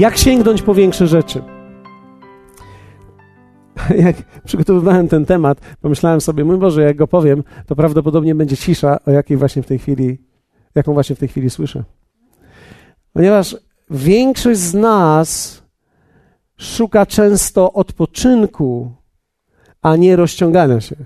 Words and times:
Jak 0.00 0.16
sięgnąć 0.16 0.62
po 0.62 0.74
większe 0.74 1.06
rzeczy? 1.06 1.42
Jak 4.06 4.16
przygotowywałem 4.44 5.08
ten 5.08 5.26
temat, 5.26 5.60
pomyślałem 5.80 6.20
sobie, 6.20 6.44
mój 6.44 6.58
Boże, 6.58 6.82
jak 6.82 6.96
go 6.96 7.06
powiem, 7.06 7.44
to 7.66 7.76
prawdopodobnie 7.76 8.34
będzie 8.34 8.56
cisza, 8.56 8.98
o 9.06 9.10
jakiej 9.10 9.36
właśnie 9.36 9.62
w 9.62 9.66
tej 9.66 9.78
chwili, 9.78 10.18
jaką 10.74 10.94
właśnie 10.94 11.16
w 11.16 11.18
tej 11.18 11.28
chwili 11.28 11.50
słyszę. 11.50 11.84
Ponieważ 13.12 13.56
większość 13.90 14.60
z 14.60 14.74
nas 14.74 15.62
szuka 16.56 17.06
często 17.06 17.72
odpoczynku, 17.72 18.92
a 19.82 19.96
nie 19.96 20.16
rozciągania 20.16 20.80
się. 20.80 20.96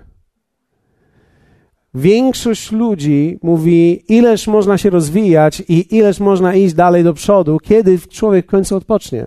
Większość 1.94 2.72
ludzi 2.72 3.38
mówi, 3.42 4.04
ileż 4.08 4.46
można 4.46 4.78
się 4.78 4.90
rozwijać 4.90 5.62
i 5.68 5.96
ileż 5.96 6.20
można 6.20 6.54
iść 6.54 6.74
dalej 6.74 7.04
do 7.04 7.14
przodu, 7.14 7.58
kiedy 7.62 7.98
człowiek 7.98 8.46
w 8.46 8.50
końcu 8.50 8.76
odpocznie. 8.76 9.26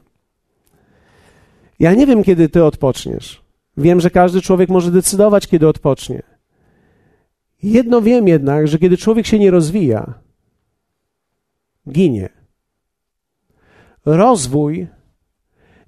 Ja 1.80 1.94
nie 1.94 2.08
wiem, 2.08 2.24
kiedy 2.24 2.50
ty 2.50 2.64
odpoczniesz. 2.64 3.42
Wiem, 3.78 4.02
że 4.02 4.10
każdy 4.10 4.42
człowiek 4.42 4.70
może 4.70 4.92
decydować, 4.92 5.48
kiedy 5.48 5.68
odpocznie. 5.68 6.24
Jedno 7.64 8.02
wiem 8.02 8.28
jednak, 8.28 8.68
że 8.68 8.80
kiedy 8.80 8.98
człowiek 8.98 9.26
się 9.26 9.40
nie 9.40 9.52
rozwija, 9.52 10.14
ginie. 11.90 12.30
Rozwój 14.06 14.88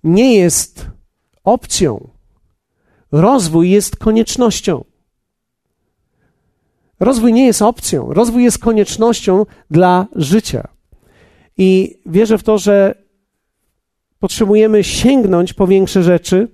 nie 0.04 0.36
jest 0.36 0.88
opcją. 1.44 2.10
Rozwój 3.12 3.70
jest 3.70 3.96
koniecznością. 3.96 4.89
Rozwój 7.00 7.34
nie 7.34 7.46
jest 7.46 7.62
opcją, 7.62 8.14
rozwój 8.14 8.44
jest 8.44 8.60
koniecznością 8.60 9.46
dla 9.72 10.08
życia. 10.16 10.68
I 11.58 12.00
wierzę 12.06 12.38
w 12.38 12.44
to, 12.44 12.58
że 12.58 12.96
potrzebujemy 14.20 14.84
sięgnąć 14.84 15.54
po 15.54 15.68
większe 15.68 16.04
rzeczy. 16.04 16.48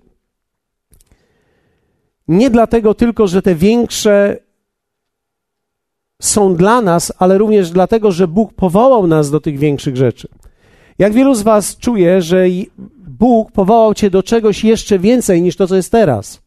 Nie 2.28 2.50
dlatego 2.50 2.94
tylko, 2.94 3.28
że 3.28 3.42
te 3.42 3.56
większe 3.56 4.38
są 6.22 6.56
dla 6.56 6.82
nas, 6.82 7.14
ale 7.18 7.38
również 7.38 7.72
dlatego, 7.72 8.12
że 8.12 8.28
Bóg 8.28 8.54
powołał 8.54 9.08
nas 9.08 9.32
do 9.32 9.40
tych 9.40 9.60
większych 9.60 9.98
rzeczy. 9.98 10.28
Jak 11.00 11.14
wielu 11.14 11.36
z 11.36 11.42
Was 11.42 11.78
czuje, 11.78 12.22
że 12.22 12.46
Bóg 12.98 13.52
powołał 13.52 13.94
Cię 13.94 14.10
do 14.10 14.24
czegoś 14.24 14.64
jeszcze 14.64 15.00
więcej 15.00 15.42
niż 15.42 15.56
to, 15.56 15.68
co 15.68 15.76
jest 15.76 15.92
teraz? 15.92 16.45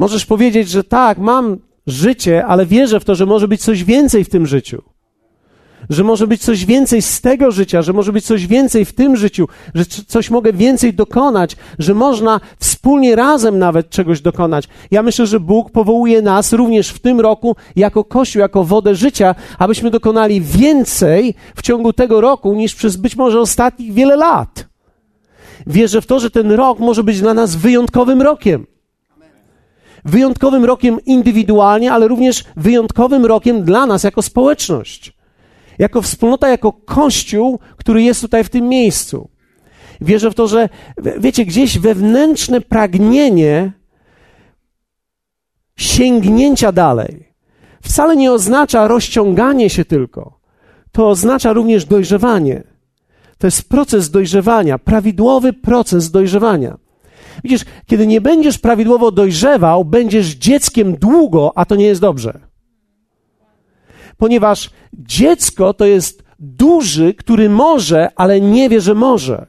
Możesz 0.00 0.26
powiedzieć, 0.26 0.68
że 0.68 0.84
tak, 0.84 1.18
mam 1.18 1.56
życie, 1.86 2.46
ale 2.46 2.66
wierzę 2.66 3.00
w 3.00 3.04
to, 3.04 3.14
że 3.14 3.26
może 3.26 3.48
być 3.48 3.62
coś 3.62 3.84
więcej 3.84 4.24
w 4.24 4.28
tym 4.28 4.46
życiu. 4.46 4.82
Że 5.90 6.04
może 6.04 6.26
być 6.26 6.42
coś 6.42 6.64
więcej 6.64 7.02
z 7.02 7.20
tego 7.20 7.50
życia, 7.50 7.82
że 7.82 7.92
może 7.92 8.12
być 8.12 8.24
coś 8.24 8.46
więcej 8.46 8.84
w 8.84 8.92
tym 8.92 9.16
życiu, 9.16 9.48
że 9.74 9.84
coś 9.84 10.30
mogę 10.30 10.52
więcej 10.52 10.94
dokonać, 10.94 11.56
że 11.78 11.94
można 11.94 12.40
wspólnie 12.58 13.16
razem 13.16 13.58
nawet 13.58 13.90
czegoś 13.90 14.20
dokonać. 14.20 14.68
Ja 14.90 15.02
myślę, 15.02 15.26
że 15.26 15.40
Bóg 15.40 15.70
powołuje 15.70 16.22
nas 16.22 16.52
również 16.52 16.88
w 16.88 16.98
tym 16.98 17.20
roku 17.20 17.56
jako 17.76 18.04
Kościół, 18.04 18.40
jako 18.40 18.64
wodę 18.64 18.94
życia, 18.94 19.34
abyśmy 19.58 19.90
dokonali 19.90 20.40
więcej 20.40 21.34
w 21.56 21.62
ciągu 21.62 21.92
tego 21.92 22.20
roku 22.20 22.54
niż 22.54 22.74
przez 22.74 22.96
być 22.96 23.16
może 23.16 23.40
ostatnich 23.40 23.92
wiele 23.92 24.16
lat. 24.16 24.68
Wierzę 25.66 26.00
w 26.00 26.06
to, 26.06 26.20
że 26.20 26.30
ten 26.30 26.52
rok 26.52 26.78
może 26.78 27.04
być 27.04 27.20
dla 27.20 27.34
nas 27.34 27.56
wyjątkowym 27.56 28.22
rokiem 28.22 28.66
wyjątkowym 30.04 30.64
rokiem 30.64 30.98
indywidualnie, 31.06 31.92
ale 31.92 32.08
również 32.08 32.44
wyjątkowym 32.56 33.26
rokiem 33.26 33.64
dla 33.64 33.86
nas 33.86 34.04
jako 34.04 34.22
społeczność, 34.22 35.12
jako 35.78 36.02
wspólnota, 36.02 36.48
jako 36.48 36.72
kościół, 36.72 37.58
który 37.76 38.02
jest 38.02 38.20
tutaj 38.20 38.44
w 38.44 38.48
tym 38.48 38.68
miejscu. 38.68 39.28
Wierzę 40.00 40.30
w 40.30 40.34
to, 40.34 40.48
że 40.48 40.68
wiecie, 41.18 41.44
gdzieś 41.44 41.78
wewnętrzne 41.78 42.60
pragnienie 42.60 43.72
sięgnięcia 45.76 46.72
dalej 46.72 47.30
wcale 47.82 48.16
nie 48.16 48.32
oznacza 48.32 48.88
rozciąganie 48.88 49.70
się 49.70 49.84
tylko. 49.84 50.40
To 50.92 51.08
oznacza 51.08 51.52
również 51.52 51.84
dojrzewanie. 51.84 52.62
To 53.38 53.46
jest 53.46 53.68
proces 53.68 54.10
dojrzewania, 54.10 54.78
prawidłowy 54.78 55.52
proces 55.52 56.10
dojrzewania. 56.10 56.78
Widzisz, 57.44 57.64
kiedy 57.86 58.06
nie 58.06 58.20
będziesz 58.20 58.58
prawidłowo 58.58 59.10
dojrzewał, 59.10 59.84
będziesz 59.84 60.26
dzieckiem 60.26 60.96
długo, 60.96 61.52
a 61.54 61.64
to 61.64 61.76
nie 61.76 61.86
jest 61.86 62.00
dobrze. 62.00 62.40
Ponieważ 64.16 64.70
dziecko 64.92 65.74
to 65.74 65.86
jest 65.86 66.22
duży, 66.38 67.14
który 67.14 67.50
może, 67.50 68.08
ale 68.16 68.40
nie 68.40 68.68
wie, 68.68 68.80
że 68.80 68.94
może. 68.94 69.46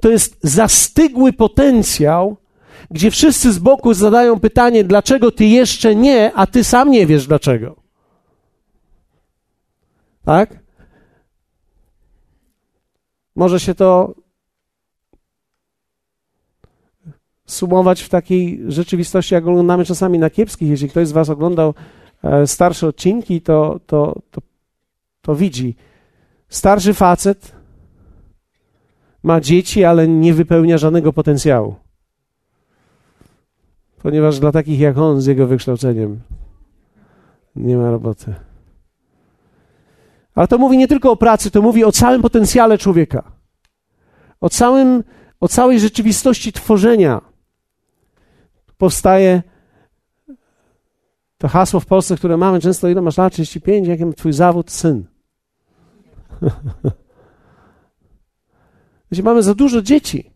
To 0.00 0.10
jest 0.10 0.38
zastygły 0.42 1.32
potencjał, 1.32 2.36
gdzie 2.90 3.10
wszyscy 3.10 3.52
z 3.52 3.58
boku 3.58 3.94
zadają 3.94 4.40
pytanie, 4.40 4.84
dlaczego 4.84 5.30
ty 5.30 5.44
jeszcze 5.44 5.94
nie, 5.94 6.32
a 6.34 6.46
ty 6.46 6.64
sam 6.64 6.90
nie 6.90 7.06
wiesz 7.06 7.26
dlaczego. 7.26 7.76
Tak? 10.24 10.58
Może 13.36 13.60
się 13.60 13.74
to 13.74 14.14
sumować 17.46 18.02
w 18.02 18.08
takiej 18.08 18.60
rzeczywistości, 18.68 19.34
jak 19.34 19.46
oglądamy 19.46 19.84
czasami 19.84 20.18
na 20.18 20.30
kiepskich. 20.30 20.68
Jeśli 20.68 20.88
ktoś 20.88 21.08
z 21.08 21.12
Was 21.12 21.30
oglądał 21.30 21.74
e, 22.24 22.46
starsze 22.46 22.86
odcinki, 22.86 23.40
to, 23.40 23.80
to, 23.86 24.20
to, 24.30 24.40
to 25.22 25.34
widzi. 25.34 25.76
Starszy 26.48 26.94
facet 26.94 27.52
ma 29.22 29.40
dzieci, 29.40 29.84
ale 29.84 30.08
nie 30.08 30.34
wypełnia 30.34 30.78
żadnego 30.78 31.12
potencjału. 31.12 31.74
Ponieważ 34.02 34.38
dla 34.38 34.52
takich 34.52 34.80
jak 34.80 34.98
on 34.98 35.20
z 35.20 35.26
jego 35.26 35.46
wykształceniem 35.46 36.20
nie 37.56 37.76
ma 37.76 37.90
roboty. 37.90 38.34
Ale 40.34 40.48
to 40.48 40.58
mówi 40.58 40.78
nie 40.78 40.88
tylko 40.88 41.10
o 41.10 41.16
pracy, 41.16 41.50
to 41.50 41.62
mówi 41.62 41.84
o 41.84 41.92
całym 41.92 42.22
potencjale 42.22 42.78
człowieka. 42.78 43.32
O, 44.40 44.50
całym, 44.50 45.04
o 45.40 45.48
całej 45.48 45.80
rzeczywistości 45.80 46.52
tworzenia 46.52 47.33
powstaje 48.78 49.42
to 51.38 51.48
hasło 51.48 51.80
w 51.80 51.86
Polsce, 51.86 52.16
które 52.16 52.36
mamy 52.36 52.60
często, 52.60 52.88
ile 52.88 53.02
masz 53.02 53.16
lat? 53.16 53.32
35, 53.32 53.88
jakim 53.88 54.14
twój 54.14 54.32
zawód? 54.32 54.70
Syn. 54.70 55.04
Wiecie, 59.10 59.22
mamy 59.22 59.42
za 59.42 59.54
dużo 59.54 59.82
dzieci. 59.82 60.30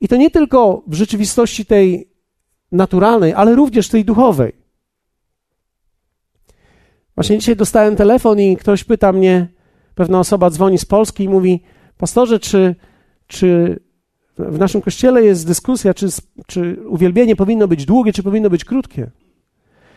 I 0.00 0.08
to 0.08 0.16
nie 0.16 0.30
tylko 0.30 0.82
w 0.86 0.94
rzeczywistości 0.94 1.66
tej 1.66 2.10
naturalnej, 2.72 3.32
ale 3.32 3.54
również 3.54 3.88
tej 3.88 4.04
duchowej. 4.04 4.52
Właśnie 7.14 7.38
dzisiaj 7.38 7.56
dostałem 7.56 7.96
telefon 7.96 8.40
i 8.40 8.56
ktoś 8.56 8.84
pyta 8.84 9.12
mnie, 9.12 9.48
pewna 9.94 10.20
osoba 10.20 10.50
dzwoni 10.50 10.78
z 10.78 10.84
Polski 10.84 11.24
i 11.24 11.28
mówi, 11.28 11.62
pastorze, 11.96 12.38
czy, 12.38 12.74
czy 13.26 13.80
w 14.38 14.58
naszym 14.58 14.82
kościele 14.82 15.24
jest 15.24 15.46
dyskusja, 15.46 15.94
czy, 15.94 16.06
czy 16.46 16.76
uwielbienie 16.88 17.36
powinno 17.36 17.68
być 17.68 17.86
długie, 17.86 18.12
czy 18.12 18.22
powinno 18.22 18.50
być 18.50 18.64
krótkie. 18.64 19.10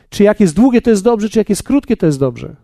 Czy 0.09 0.23
jak 0.23 0.39
jest 0.39 0.55
długie, 0.55 0.81
to 0.81 0.89
jest 0.89 1.03
dobrze, 1.03 1.29
czy 1.29 1.39
jak 1.39 1.49
jest 1.49 1.63
krótkie, 1.63 1.97
to 1.97 2.05
jest 2.05 2.19
dobrze. 2.19 2.55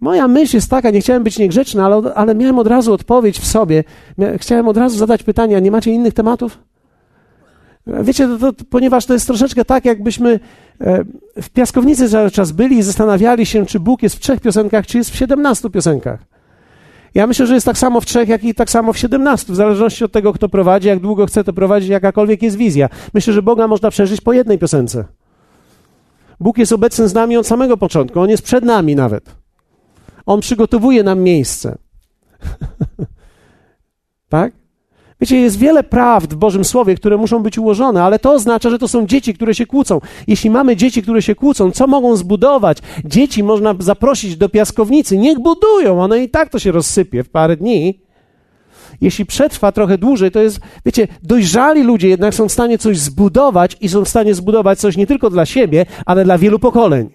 Moja 0.00 0.28
myśl 0.28 0.56
jest 0.56 0.70
taka, 0.70 0.90
nie 0.90 1.00
chciałem 1.00 1.24
być 1.24 1.38
niegrzeczny, 1.38 1.82
ale, 1.84 2.14
ale 2.14 2.34
miałem 2.34 2.58
od 2.58 2.66
razu 2.66 2.92
odpowiedź 2.92 3.38
w 3.38 3.46
sobie. 3.46 3.84
Chciałem 4.36 4.68
od 4.68 4.76
razu 4.76 4.98
zadać 4.98 5.22
pytanie, 5.22 5.60
nie 5.60 5.70
macie 5.70 5.90
innych 5.90 6.14
tematów? 6.14 6.58
Wiecie, 7.86 8.28
to, 8.28 8.52
to, 8.52 8.64
ponieważ 8.70 9.06
to 9.06 9.12
jest 9.12 9.26
troszeczkę 9.26 9.64
tak, 9.64 9.84
jakbyśmy 9.84 10.40
e, 10.80 11.04
w 11.42 11.50
piaskownicy 11.50 12.08
cały 12.08 12.30
czas 12.30 12.52
byli 12.52 12.78
i 12.78 12.82
zastanawiali 12.82 13.46
się, 13.46 13.66
czy 13.66 13.80
Bóg 13.80 14.02
jest 14.02 14.16
w 14.16 14.20
trzech 14.20 14.40
piosenkach, 14.40 14.86
czy 14.86 14.98
jest 14.98 15.10
w 15.10 15.16
siedemnastu 15.16 15.70
piosenkach. 15.70 16.20
Ja 17.16 17.26
myślę, 17.26 17.46
że 17.46 17.54
jest 17.54 17.66
tak 17.66 17.78
samo 17.78 18.00
w 18.00 18.06
trzech, 18.06 18.28
jak 18.28 18.44
i 18.44 18.54
tak 18.54 18.70
samo 18.70 18.92
w 18.92 18.98
siedemnastu, 18.98 19.52
w 19.52 19.56
zależności 19.56 20.04
od 20.04 20.12
tego, 20.12 20.32
kto 20.32 20.48
prowadzi, 20.48 20.88
jak 20.88 21.00
długo 21.00 21.26
chce 21.26 21.44
to 21.44 21.52
prowadzić, 21.52 21.88
jakakolwiek 21.88 22.42
jest 22.42 22.56
wizja. 22.56 22.88
Myślę, 23.14 23.32
że 23.32 23.42
Boga 23.42 23.68
można 23.68 23.90
przeżyć 23.90 24.20
po 24.20 24.32
jednej 24.32 24.58
piosence. 24.58 25.04
Bóg 26.40 26.58
jest 26.58 26.72
obecny 26.72 27.08
z 27.08 27.14
nami 27.14 27.36
od 27.36 27.46
samego 27.46 27.76
początku, 27.76 28.20
On 28.20 28.30
jest 28.30 28.42
przed 28.42 28.64
nami 28.64 28.96
nawet. 28.96 29.36
On 30.26 30.40
przygotowuje 30.40 31.02
nam 31.02 31.20
miejsce. 31.20 31.78
tak? 34.28 34.52
Wiecie, 35.20 35.36
jest 35.36 35.58
wiele 35.58 35.82
prawd 35.82 36.34
w 36.34 36.36
Bożym 36.36 36.64
Słowie, 36.64 36.94
które 36.94 37.16
muszą 37.16 37.42
być 37.42 37.58
ułożone, 37.58 38.02
ale 38.02 38.18
to 38.18 38.32
oznacza, 38.32 38.70
że 38.70 38.78
to 38.78 38.88
są 38.88 39.06
dzieci, 39.06 39.34
które 39.34 39.54
się 39.54 39.66
kłócą. 39.66 40.00
Jeśli 40.26 40.50
mamy 40.50 40.76
dzieci, 40.76 41.02
które 41.02 41.22
się 41.22 41.34
kłócą, 41.34 41.70
co 41.70 41.86
mogą 41.86 42.16
zbudować? 42.16 42.78
Dzieci 43.04 43.42
można 43.42 43.74
zaprosić 43.78 44.36
do 44.36 44.48
piaskownicy, 44.48 45.18
niech 45.18 45.38
budują, 45.38 46.02
one 46.02 46.22
i 46.22 46.30
tak 46.30 46.48
to 46.48 46.58
się 46.58 46.72
rozsypie 46.72 47.24
w 47.24 47.28
parę 47.28 47.56
dni. 47.56 48.00
Jeśli 49.00 49.26
przetrwa 49.26 49.72
trochę 49.72 49.98
dłużej, 49.98 50.30
to 50.30 50.40
jest, 50.40 50.60
wiecie, 50.86 51.08
dojrzali 51.22 51.82
ludzie 51.82 52.08
jednak 52.08 52.34
są 52.34 52.48
w 52.48 52.52
stanie 52.52 52.78
coś 52.78 52.98
zbudować 52.98 53.76
i 53.80 53.88
są 53.88 54.04
w 54.04 54.08
stanie 54.08 54.34
zbudować 54.34 54.78
coś 54.78 54.96
nie 54.96 55.06
tylko 55.06 55.30
dla 55.30 55.46
siebie, 55.46 55.86
ale 56.06 56.24
dla 56.24 56.38
wielu 56.38 56.58
pokoleń. 56.58 57.10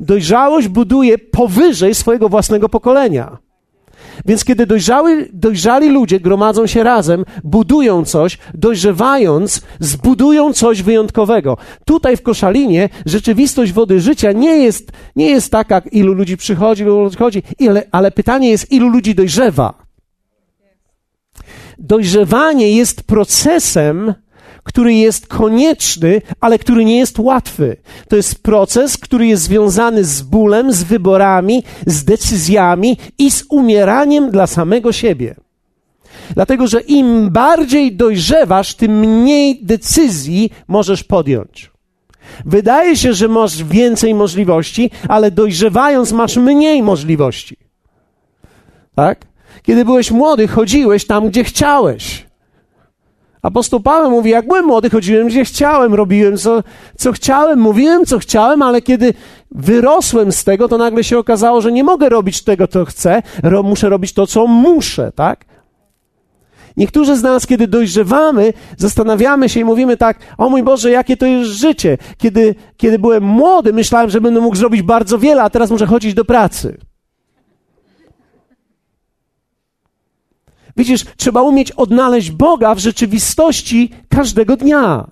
Dojrzałość 0.00 0.68
buduje 0.68 1.18
powyżej 1.18 1.94
swojego 1.94 2.28
własnego 2.28 2.68
pokolenia. 2.68 3.38
Więc 4.26 4.44
kiedy 4.44 4.66
dojrzały, 4.66 5.28
dojrzali 5.32 5.88
ludzie 5.88 6.20
gromadzą 6.20 6.66
się 6.66 6.82
razem, 6.82 7.24
budują 7.44 8.04
coś, 8.04 8.38
dojrzewając, 8.54 9.62
zbudują 9.80 10.52
coś 10.52 10.82
wyjątkowego. 10.82 11.56
Tutaj 11.84 12.16
w 12.16 12.22
Koszalinie 12.22 12.88
rzeczywistość 13.06 13.72
wody 13.72 14.00
życia 14.00 14.32
nie 14.32 14.56
jest, 14.56 14.92
nie 15.16 15.30
jest 15.30 15.52
taka, 15.52 15.78
ilu 15.78 16.12
ludzi 16.12 16.36
przychodzi, 16.36 16.82
ilu 16.82 17.00
ludzi 17.04 17.16
chodzi, 17.16 17.42
ile, 17.58 17.82
ale 17.92 18.10
pytanie 18.10 18.50
jest, 18.50 18.72
ilu 18.72 18.88
ludzi 18.88 19.14
dojrzewa. 19.14 19.84
Dojrzewanie 21.78 22.76
jest 22.76 23.02
procesem, 23.02 24.14
który 24.64 24.94
jest 24.94 25.26
konieczny, 25.26 26.22
ale 26.40 26.58
który 26.58 26.84
nie 26.84 26.98
jest 26.98 27.18
łatwy. 27.18 27.76
To 28.08 28.16
jest 28.16 28.42
proces, 28.42 28.96
który 28.96 29.26
jest 29.26 29.42
związany 29.42 30.04
z 30.04 30.22
bólem, 30.22 30.72
z 30.72 30.82
wyborami, 30.82 31.62
z 31.86 32.04
decyzjami 32.04 32.96
i 33.18 33.30
z 33.30 33.44
umieraniem 33.48 34.30
dla 34.30 34.46
samego 34.46 34.92
siebie. 34.92 35.34
Dlatego, 36.30 36.66
że 36.66 36.80
im 36.80 37.30
bardziej 37.30 37.96
dojrzewasz, 37.96 38.74
tym 38.74 39.00
mniej 39.00 39.60
decyzji 39.62 40.50
możesz 40.68 41.04
podjąć. 41.04 41.70
Wydaje 42.44 42.96
się, 42.96 43.12
że 43.12 43.28
masz 43.28 43.64
więcej 43.64 44.14
możliwości, 44.14 44.90
ale 45.08 45.30
dojrzewając 45.30 46.12
masz 46.12 46.36
mniej 46.36 46.82
możliwości. 46.82 47.56
Tak? 48.94 49.26
Kiedy 49.62 49.84
byłeś 49.84 50.10
młody, 50.10 50.48
chodziłeś 50.48 51.06
tam, 51.06 51.28
gdzie 51.28 51.44
chciałeś. 51.44 52.26
Apostoł 53.44 53.80
Paweł 53.80 54.10
mówi, 54.10 54.30
jak 54.30 54.46
byłem 54.46 54.64
młody, 54.64 54.90
chodziłem 54.90 55.28
gdzie 55.28 55.44
chciałem, 55.44 55.94
robiłem 55.94 56.36
co, 56.36 56.62
co 56.98 57.12
chciałem, 57.12 57.60
mówiłem 57.60 58.06
co 58.06 58.18
chciałem, 58.18 58.62
ale 58.62 58.82
kiedy 58.82 59.14
wyrosłem 59.50 60.32
z 60.32 60.44
tego, 60.44 60.68
to 60.68 60.78
nagle 60.78 61.04
się 61.04 61.18
okazało, 61.18 61.60
że 61.60 61.72
nie 61.72 61.84
mogę 61.84 62.08
robić 62.08 62.44
tego, 62.44 62.68
co 62.68 62.84
chcę, 62.84 63.22
ro, 63.42 63.62
muszę 63.62 63.88
robić 63.88 64.12
to, 64.12 64.26
co 64.26 64.46
muszę, 64.46 65.12
tak? 65.14 65.44
Niektórzy 66.76 67.16
z 67.16 67.22
nas, 67.22 67.46
kiedy 67.46 67.68
dojrzewamy, 67.68 68.52
zastanawiamy 68.76 69.48
się 69.48 69.60
i 69.60 69.64
mówimy 69.64 69.96
tak, 69.96 70.18
o 70.38 70.48
mój 70.48 70.62
Boże, 70.62 70.90
jakie 70.90 71.16
to 71.16 71.26
jest 71.26 71.50
życie. 71.50 71.98
Kiedy, 72.18 72.54
kiedy 72.76 72.98
byłem 72.98 73.24
młody, 73.24 73.72
myślałem, 73.72 74.10
że 74.10 74.20
będę 74.20 74.40
mógł 74.40 74.56
zrobić 74.56 74.82
bardzo 74.82 75.18
wiele, 75.18 75.42
a 75.42 75.50
teraz 75.50 75.70
muszę 75.70 75.86
chodzić 75.86 76.14
do 76.14 76.24
pracy. 76.24 76.78
Widzisz, 80.76 81.04
trzeba 81.16 81.42
umieć 81.42 81.72
odnaleźć 81.72 82.30
Boga 82.30 82.74
w 82.74 82.78
rzeczywistości 82.78 83.90
każdego 84.08 84.56
dnia. 84.56 85.06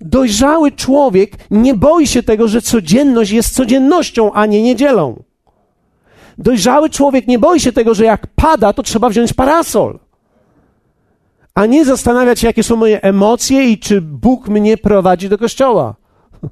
Dojrzały 0.00 0.72
człowiek 0.72 1.36
nie 1.50 1.74
boi 1.74 2.06
się 2.06 2.22
tego, 2.22 2.48
że 2.48 2.62
codzienność 2.62 3.30
jest 3.30 3.54
codziennością, 3.54 4.32
a 4.32 4.46
nie 4.46 4.62
niedzielą. 4.62 5.22
Dojrzały 6.38 6.90
człowiek 6.90 7.26
nie 7.26 7.38
boi 7.38 7.60
się 7.60 7.72
tego, 7.72 7.94
że 7.94 8.04
jak 8.04 8.26
pada, 8.26 8.72
to 8.72 8.82
trzeba 8.82 9.08
wziąć 9.08 9.32
parasol. 9.32 9.98
A 11.54 11.66
nie 11.66 11.84
zastanawiać 11.84 12.40
się, 12.40 12.46
jakie 12.46 12.62
są 12.62 12.76
moje 12.76 13.02
emocje 13.02 13.70
i 13.70 13.78
czy 13.78 14.00
Bóg 14.00 14.48
mnie 14.48 14.76
prowadzi 14.76 15.28
do 15.28 15.38
kościoła. 15.38 15.94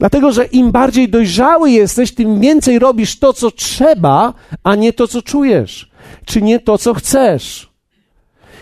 Dlatego, 0.00 0.32
że 0.32 0.44
im 0.44 0.72
bardziej 0.72 1.08
dojrzały 1.08 1.70
jesteś, 1.70 2.14
tym 2.14 2.40
więcej 2.40 2.78
robisz 2.78 3.18
to, 3.18 3.32
co 3.32 3.50
trzeba, 3.50 4.34
a 4.64 4.74
nie 4.74 4.92
to, 4.92 5.08
co 5.08 5.22
czujesz 5.22 5.93
czy 6.24 6.42
nie 6.42 6.60
to, 6.60 6.78
co 6.78 6.94
chcesz. 6.94 7.72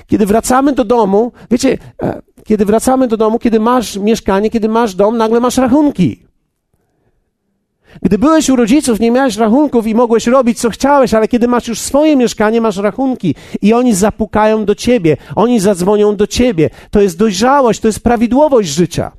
Kiedy 0.06 0.26
wracamy 0.26 0.72
do 0.72 0.84
domu, 0.84 1.32
wiecie, 1.50 1.78
e, 2.02 2.22
kiedy 2.44 2.64
wracamy 2.64 3.08
do 3.08 3.16
domu, 3.16 3.38
kiedy 3.38 3.60
masz 3.60 3.96
mieszkanie, 3.96 4.50
kiedy 4.50 4.68
masz 4.68 4.94
dom, 4.94 5.16
nagle 5.16 5.40
masz 5.40 5.56
rachunki. 5.56 6.22
Gdy 8.02 8.18
byłeś 8.18 8.50
u 8.50 8.56
rodziców, 8.56 9.00
nie 9.00 9.10
miałeś 9.10 9.36
rachunków 9.36 9.86
i 9.86 9.94
mogłeś 9.94 10.26
robić, 10.26 10.60
co 10.60 10.70
chciałeś, 10.70 11.14
ale 11.14 11.28
kiedy 11.28 11.48
masz 11.48 11.68
już 11.68 11.80
swoje 11.80 12.16
mieszkanie, 12.16 12.60
masz 12.60 12.76
rachunki 12.76 13.34
i 13.62 13.72
oni 13.74 13.94
zapukają 13.94 14.64
do 14.64 14.74
ciebie, 14.74 15.16
oni 15.36 15.60
zadzwonią 15.60 16.16
do 16.16 16.26
ciebie. 16.26 16.70
To 16.90 17.00
jest 17.00 17.18
dojrzałość, 17.18 17.80
to 17.80 17.88
jest 17.88 18.00
prawidłowość 18.00 18.68
życia. 18.68 19.12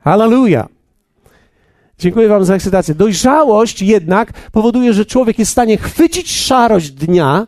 Hallelujah. 0.00 0.75
Dziękuję 1.98 2.28
Wam 2.28 2.44
za 2.44 2.54
ekscytację. 2.54 2.94
Dojrzałość 2.94 3.82
jednak 3.82 4.32
powoduje, 4.50 4.92
że 4.92 5.06
człowiek 5.06 5.38
jest 5.38 5.50
w 5.50 5.52
stanie 5.52 5.76
chwycić 5.76 6.36
szarość 6.36 6.90
dnia 6.90 7.46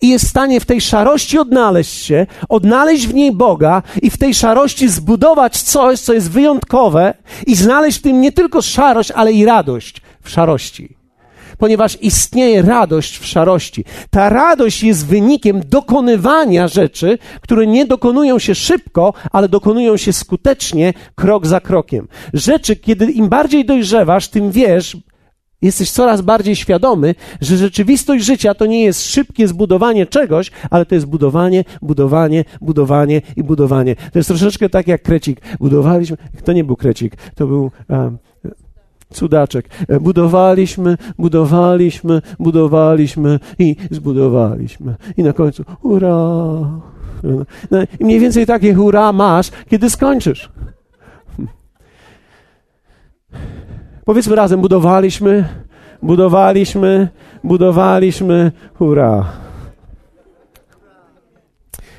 i 0.00 0.08
jest 0.08 0.24
w 0.24 0.28
stanie 0.28 0.60
w 0.60 0.66
tej 0.66 0.80
szarości 0.80 1.38
odnaleźć 1.38 2.04
się, 2.04 2.26
odnaleźć 2.48 3.06
w 3.06 3.14
niej 3.14 3.32
Boga 3.32 3.82
i 4.02 4.10
w 4.10 4.18
tej 4.18 4.34
szarości 4.34 4.88
zbudować 4.88 5.62
coś, 5.62 6.00
co 6.00 6.12
jest 6.12 6.30
wyjątkowe 6.30 7.14
i 7.46 7.54
znaleźć 7.54 7.98
w 7.98 8.02
tym 8.02 8.20
nie 8.20 8.32
tylko 8.32 8.62
szarość, 8.62 9.10
ale 9.10 9.32
i 9.32 9.44
radość 9.44 10.02
w 10.22 10.30
szarości 10.30 11.03
ponieważ 11.64 11.98
istnieje 12.00 12.62
radość 12.62 13.18
w 13.18 13.26
szarości. 13.26 13.84
Ta 14.10 14.28
radość 14.28 14.82
jest 14.82 15.06
wynikiem 15.06 15.60
dokonywania 15.68 16.68
rzeczy, 16.68 17.18
które 17.40 17.66
nie 17.66 17.86
dokonują 17.86 18.38
się 18.38 18.54
szybko, 18.54 19.12
ale 19.32 19.48
dokonują 19.48 19.96
się 19.96 20.12
skutecznie, 20.12 20.94
krok 21.14 21.46
za 21.46 21.60
krokiem. 21.60 22.08
Rzeczy, 22.32 22.76
kiedy 22.76 23.04
im 23.06 23.28
bardziej 23.28 23.64
dojrzewasz, 23.64 24.28
tym 24.28 24.50
wiesz, 24.50 24.96
jesteś 25.62 25.90
coraz 25.90 26.20
bardziej 26.20 26.56
świadomy, 26.56 27.14
że 27.40 27.56
rzeczywistość 27.56 28.24
życia 28.24 28.54
to 28.54 28.66
nie 28.66 28.84
jest 28.84 29.10
szybkie 29.10 29.48
zbudowanie 29.48 30.06
czegoś, 30.06 30.50
ale 30.70 30.86
to 30.86 30.94
jest 30.94 31.06
budowanie, 31.06 31.64
budowanie, 31.82 32.44
budowanie 32.60 33.22
i 33.36 33.42
budowanie. 33.42 33.96
To 33.96 34.18
jest 34.18 34.28
troszeczkę 34.28 34.68
tak 34.68 34.88
jak 34.88 35.02
krecik. 35.02 35.40
Budowaliśmy, 35.60 36.16
to 36.44 36.52
nie 36.52 36.64
był 36.64 36.76
krecik, 36.76 37.16
to 37.34 37.46
był 37.46 37.70
um, 37.88 38.18
cudaczek. 39.12 39.68
E, 39.88 40.00
budowaliśmy, 40.00 40.96
budowaliśmy, 41.18 42.22
budowaliśmy 42.38 43.40
i 43.58 43.76
zbudowaliśmy. 43.90 44.94
I 45.16 45.22
na 45.22 45.32
końcu, 45.32 45.64
hurra! 45.82 46.14
No, 47.70 47.82
I 48.00 48.04
mniej 48.04 48.20
więcej 48.20 48.46
takie 48.46 48.74
hurra 48.74 49.12
masz, 49.12 49.50
kiedy 49.70 49.90
skończysz. 49.90 50.50
Powiedzmy 54.04 54.36
razem, 54.36 54.60
budowaliśmy, 54.60 55.48
budowaliśmy, 56.02 57.08
budowaliśmy, 57.44 58.52
hurra. 58.74 59.24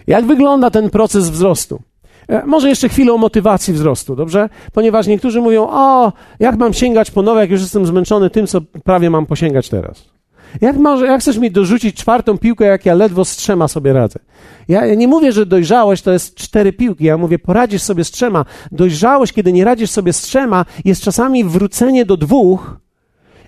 Jak 0.08 0.26
wygląda 0.26 0.70
ten 0.70 0.90
proces 0.90 1.30
wzrostu? 1.30 1.82
E, 2.28 2.46
może 2.46 2.70
jeszcze 2.70 2.90
chwilę 2.90 3.14
o 3.14 3.18
motywacji 3.18 3.74
wzrostu, 3.74 4.16
dobrze? 4.16 4.50
Ponieważ 4.74 5.08
niektórzy 5.08 5.42
mówią, 5.42 5.68
o, 5.70 6.14
jak 6.40 6.58
mam 6.58 6.74
sięgać 6.74 7.12
po 7.12 7.22
nowe, 7.22 7.42
jak 7.42 7.50
już 7.50 7.62
jestem 7.62 7.86
zmęczony 7.86 8.30
tym, 8.30 8.48
co 8.48 8.62
prawie 8.62 9.10
mam 9.10 9.26
posięgać 9.26 9.70
teraz. 9.70 10.16
Jak, 10.62 10.78
może, 10.78 11.06
jak 11.06 11.22
chcesz 11.22 11.38
mi 11.38 11.52
dorzucić 11.52 11.96
czwartą 11.96 12.38
piłkę, 12.38 12.66
jak 12.66 12.86
ja 12.86 12.94
ledwo 12.94 13.26
z 13.26 13.36
trzema 13.36 13.68
sobie 13.68 13.94
radzę? 13.94 14.20
Ja, 14.68 14.96
nie 14.96 15.08
mówię, 15.08 15.32
że 15.32 15.46
dojrzałość 15.46 16.04
to 16.04 16.12
jest 16.12 16.36
cztery 16.36 16.74
piłki. 16.74 17.06
Ja 17.06 17.18
mówię, 17.18 17.40
poradzisz 17.40 17.82
sobie 17.82 18.04
z 18.04 18.12
trzema. 18.12 18.46
Dojrzałość, 18.72 19.34
kiedy 19.34 19.54
nie 19.54 19.66
radzisz 19.66 19.92
sobie 19.92 20.14
z 20.14 20.22
trzema, 20.22 20.66
jest 20.86 21.02
czasami 21.02 21.44
wrócenie 21.44 22.06
do 22.06 22.18
dwóch 22.18 22.80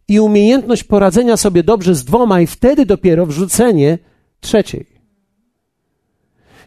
i 0.07 0.19
umiejętność 0.19 0.83
poradzenia 0.83 1.37
sobie 1.37 1.63
dobrze 1.63 1.95
z 1.95 2.03
dwoma 2.03 2.41
i 2.41 2.47
wtedy 2.47 2.85
dopiero 2.85 3.25
wrzucenie 3.25 3.97
trzeciej. 4.39 4.96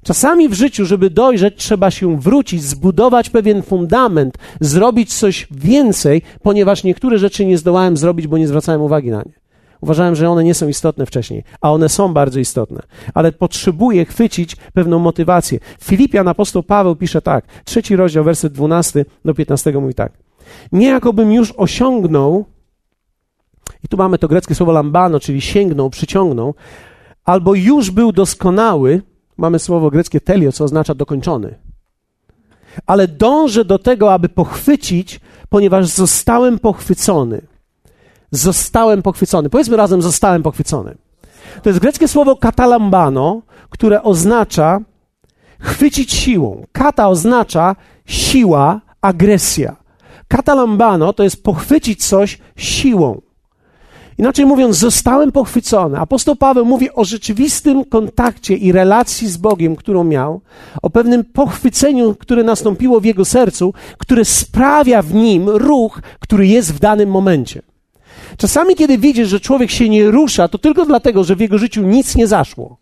Czasami 0.02 0.48
w 0.48 0.54
życiu, 0.54 0.84
żeby 0.84 1.10
dojrzeć, 1.10 1.54
trzeba 1.56 1.90
się 1.90 2.20
wrócić, 2.20 2.62
zbudować 2.62 3.30
pewien 3.30 3.62
fundament, 3.62 4.38
zrobić 4.60 5.14
coś 5.14 5.48
więcej, 5.50 6.22
ponieważ 6.42 6.84
niektóre 6.84 7.18
rzeczy 7.18 7.46
nie 7.46 7.58
zdołałem 7.58 7.96
zrobić, 7.96 8.26
bo 8.26 8.38
nie 8.38 8.48
zwracałem 8.48 8.82
uwagi 8.82 9.10
na 9.10 9.22
nie. 9.22 9.40
Uważałem, 9.80 10.16
że 10.16 10.30
one 10.30 10.44
nie 10.44 10.54
są 10.54 10.68
istotne 10.68 11.06
wcześniej, 11.06 11.44
a 11.60 11.72
one 11.72 11.88
są 11.88 12.14
bardzo 12.14 12.40
istotne. 12.40 12.82
Ale 13.14 13.32
potrzebuję 13.32 14.04
chwycić 14.04 14.56
pewną 14.56 14.98
motywację. 14.98 15.58
Filipian 15.80 16.28
apostoł 16.28 16.62
Paweł 16.62 16.96
pisze 16.96 17.22
tak, 17.22 17.44
trzeci 17.64 17.96
rozdział, 17.96 18.24
werset 18.24 18.52
12 18.52 19.04
do 19.24 19.34
15 19.34 19.72
mówi 19.72 19.94
tak. 19.94 20.12
Nie 20.72 20.86
jakobym 20.86 21.32
już 21.32 21.52
osiągnął, 21.56 22.44
i 23.84 23.88
tu 23.88 23.96
mamy 23.96 24.18
to 24.18 24.28
greckie 24.28 24.54
słowo 24.54 24.72
lambano, 24.72 25.20
czyli 25.20 25.40
sięgnął, 25.40 25.90
przyciągnął, 25.90 26.54
albo 27.24 27.54
już 27.54 27.90
był 27.90 28.12
doskonały, 28.12 29.02
mamy 29.40 29.58
słowo 29.58 29.90
greckie 29.90 30.20
telio, 30.20 30.52
co 30.52 30.64
oznacza 30.64 30.94
dokończony. 30.94 31.54
Ale 32.86 33.08
dążę 33.08 33.64
do 33.64 33.78
tego, 33.78 34.12
aby 34.12 34.28
pochwycić, 34.28 35.20
ponieważ 35.48 35.86
zostałem 35.86 36.58
pochwycony. 36.58 37.42
Zostałem 38.30 39.02
pochwycony. 39.02 39.50
Powiedzmy 39.50 39.76
razem, 39.76 40.02
zostałem 40.02 40.42
pochwycony. 40.42 40.96
To 41.62 41.68
jest 41.70 41.78
greckie 41.78 42.08
słowo 42.08 42.36
katalambano, 42.36 43.42
które 43.70 44.02
oznacza 44.02 44.80
chwycić 45.60 46.12
siłą. 46.12 46.66
Kata 46.72 47.08
oznacza 47.08 47.76
siła, 48.06 48.80
agresja. 49.00 49.76
Katalambano 50.28 51.12
to 51.12 51.22
jest 51.22 51.42
pochwycić 51.42 52.06
coś 52.06 52.38
siłą. 52.56 53.20
Inaczej 54.20 54.46
mówiąc, 54.46 54.76
zostałem 54.76 55.32
pochwycony. 55.32 55.98
Apostoł 55.98 56.36
Paweł 56.36 56.64
mówi 56.64 56.94
o 56.94 57.04
rzeczywistym 57.04 57.84
kontakcie 57.84 58.56
i 58.56 58.72
relacji 58.72 59.28
z 59.28 59.36
Bogiem, 59.36 59.76
którą 59.76 60.04
miał, 60.04 60.40
o 60.82 60.90
pewnym 60.90 61.24
pochwyceniu, 61.24 62.14
które 62.14 62.44
nastąpiło 62.44 63.00
w 63.00 63.04
jego 63.04 63.24
sercu, 63.24 63.74
które 63.98 64.24
sprawia 64.24 65.02
w 65.02 65.14
nim 65.14 65.48
ruch, 65.48 66.00
który 66.20 66.46
jest 66.46 66.74
w 66.74 66.78
danym 66.78 67.10
momencie. 67.10 67.62
Czasami, 68.36 68.74
kiedy 68.74 68.98
widzisz, 68.98 69.28
że 69.28 69.40
człowiek 69.40 69.70
się 69.70 69.88
nie 69.88 70.10
rusza, 70.10 70.48
to 70.48 70.58
tylko 70.58 70.86
dlatego, 70.86 71.24
że 71.24 71.36
w 71.36 71.40
jego 71.40 71.58
życiu 71.58 71.82
nic 71.82 72.16
nie 72.16 72.26
zaszło. 72.26 72.76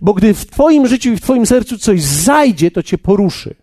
Bo 0.00 0.14
gdy 0.14 0.34
w 0.34 0.46
Twoim 0.46 0.86
życiu 0.86 1.12
i 1.12 1.16
w 1.16 1.20
Twoim 1.20 1.46
sercu 1.46 1.78
coś 1.78 2.02
zajdzie, 2.02 2.70
to 2.70 2.82
Cię 2.82 2.98
poruszy. 2.98 3.54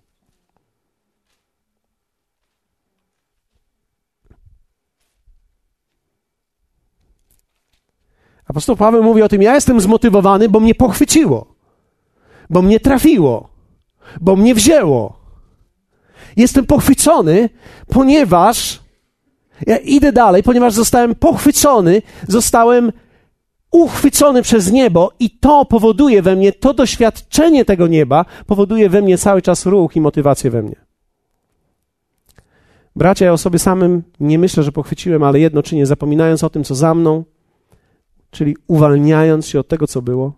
Apostoł 8.55 8.75
Paweł 8.75 9.03
mówi 9.03 9.21
o 9.21 9.29
tym: 9.29 9.41
Ja 9.41 9.55
jestem 9.55 9.81
zmotywowany, 9.81 10.49
bo 10.49 10.59
mnie 10.59 10.75
pochwyciło, 10.75 11.55
bo 12.49 12.61
mnie 12.61 12.79
trafiło, 12.79 13.49
bo 14.21 14.35
mnie 14.35 14.55
wzięło. 14.55 15.19
Jestem 16.37 16.65
pochwycony, 16.65 17.49
ponieważ 17.87 18.79
ja 19.67 19.77
idę 19.77 20.11
dalej, 20.11 20.43
ponieważ 20.43 20.73
zostałem 20.73 21.15
pochwycony, 21.15 22.01
zostałem 22.27 22.91
uchwycony 23.71 24.41
przez 24.41 24.71
niebo 24.71 25.11
i 25.19 25.29
to 25.29 25.65
powoduje 25.65 26.21
we 26.21 26.35
mnie, 26.35 26.53
to 26.53 26.73
doświadczenie 26.73 27.65
tego 27.65 27.87
nieba 27.87 28.25
powoduje 28.47 28.89
we 28.89 29.01
mnie 29.01 29.17
cały 29.17 29.41
czas 29.41 29.65
ruch 29.65 29.95
i 29.95 30.01
motywację 30.01 30.51
we 30.51 30.61
mnie. 30.61 30.75
Bracia, 32.95 33.25
ja 33.25 33.33
o 33.33 33.37
sobie 33.37 33.59
samym 33.59 34.03
nie 34.19 34.39
myślę, 34.39 34.63
że 34.63 34.71
pochwyciłem, 34.71 35.23
ale 35.23 35.39
jedno 35.39 35.63
czynię, 35.63 35.85
zapominając 35.85 36.43
o 36.43 36.49
tym, 36.49 36.63
co 36.63 36.75
za 36.75 36.93
mną, 36.95 37.23
czyli 38.35 38.55
uwalniając 38.67 39.47
się 39.47 39.59
od 39.59 39.67
tego, 39.67 39.87
co 39.87 40.01
było, 40.01 40.33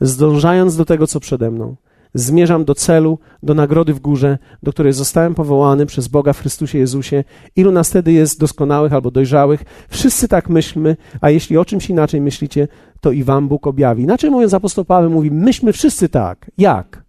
zdążając 0.00 0.76
do 0.76 0.84
tego, 0.84 1.06
co 1.06 1.20
przede 1.20 1.50
mną, 1.50 1.76
zmierzam 2.14 2.64
do 2.64 2.74
celu, 2.74 3.18
do 3.42 3.54
nagrody 3.54 3.94
w 3.94 4.00
górze, 4.00 4.38
do 4.62 4.72
której 4.72 4.92
zostałem 4.92 5.34
powołany 5.34 5.86
przez 5.86 6.08
Boga 6.08 6.32
w 6.32 6.40
Chrystusie 6.40 6.78
Jezusie. 6.78 7.24
Ilu 7.56 7.72
nas 7.72 7.90
wtedy 7.90 8.12
jest 8.12 8.40
doskonałych 8.40 8.92
albo 8.92 9.10
dojrzałych? 9.10 9.64
Wszyscy 9.88 10.28
tak 10.28 10.48
myślmy, 10.48 10.96
a 11.20 11.30
jeśli 11.30 11.56
o 11.56 11.64
czymś 11.64 11.90
inaczej 11.90 12.20
myślicie, 12.20 12.68
to 13.00 13.12
i 13.12 13.24
wam 13.24 13.48
Bóg 13.48 13.66
objawi. 13.66 14.02
Inaczej 14.02 14.30
mówiąc, 14.30 14.54
apostoł 14.54 14.84
Paweł 14.84 15.10
mówi, 15.10 15.30
myśmy 15.30 15.72
wszyscy 15.72 16.08
tak. 16.08 16.50
Jak? 16.58 17.04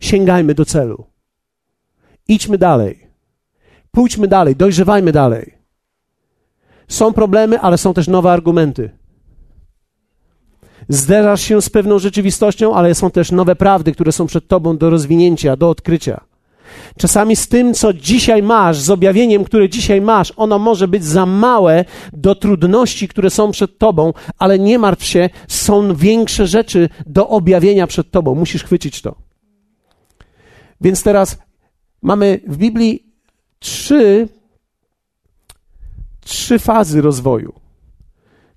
Sięgajmy 0.00 0.54
do 0.54 0.64
celu. 0.64 1.04
Idźmy 2.28 2.58
dalej. 2.58 3.06
Pójdźmy 3.90 4.28
dalej, 4.28 4.56
dojrzewajmy 4.56 5.12
dalej. 5.12 5.54
Są 6.88 7.12
problemy, 7.12 7.60
ale 7.60 7.78
są 7.78 7.94
też 7.94 8.08
nowe 8.08 8.32
argumenty. 8.32 8.99
Zderzasz 10.90 11.40
się 11.40 11.62
z 11.62 11.70
pewną 11.70 11.98
rzeczywistością, 11.98 12.74
ale 12.74 12.94
są 12.94 13.10
też 13.10 13.32
nowe 13.32 13.56
prawdy, 13.56 13.92
które 13.92 14.12
są 14.12 14.26
przed 14.26 14.48
tobą 14.48 14.78
do 14.78 14.90
rozwinięcia, 14.90 15.56
do 15.56 15.70
odkrycia. 15.70 16.20
Czasami 16.98 17.36
z 17.36 17.48
tym, 17.48 17.74
co 17.74 17.92
dzisiaj 17.92 18.42
masz, 18.42 18.78
z 18.78 18.90
objawieniem, 18.90 19.44
które 19.44 19.68
dzisiaj 19.68 20.00
masz, 20.00 20.32
ono 20.36 20.58
może 20.58 20.88
być 20.88 21.04
za 21.04 21.26
małe 21.26 21.84
do 22.12 22.34
trudności, 22.34 23.08
które 23.08 23.30
są 23.30 23.50
przed 23.50 23.78
tobą, 23.78 24.12
ale 24.38 24.58
nie 24.58 24.78
martw 24.78 25.04
się, 25.04 25.30
są 25.48 25.94
większe 25.94 26.46
rzeczy 26.46 26.88
do 27.06 27.28
objawienia 27.28 27.86
przed 27.86 28.10
tobą. 28.10 28.34
Musisz 28.34 28.64
chwycić 28.64 29.02
to. 29.02 29.14
Więc 30.80 31.02
teraz 31.02 31.38
mamy 32.02 32.40
w 32.46 32.56
Biblii 32.56 33.06
trzy, 33.58 34.28
trzy 36.20 36.58
fazy 36.58 37.00
rozwoju. 37.02 37.52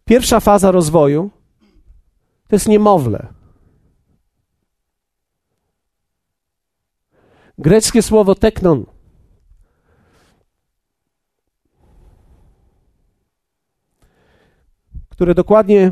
Pierwsza 0.05 0.39
faza 0.39 0.71
rozwoju 0.71 1.29
to 2.47 2.55
jest 2.55 2.67
niemowlę. 2.67 3.33
Greckie 7.57 8.01
słowo 8.01 8.35
teknon. 8.35 8.85
Które 15.09 15.35
dokładnie 15.35 15.91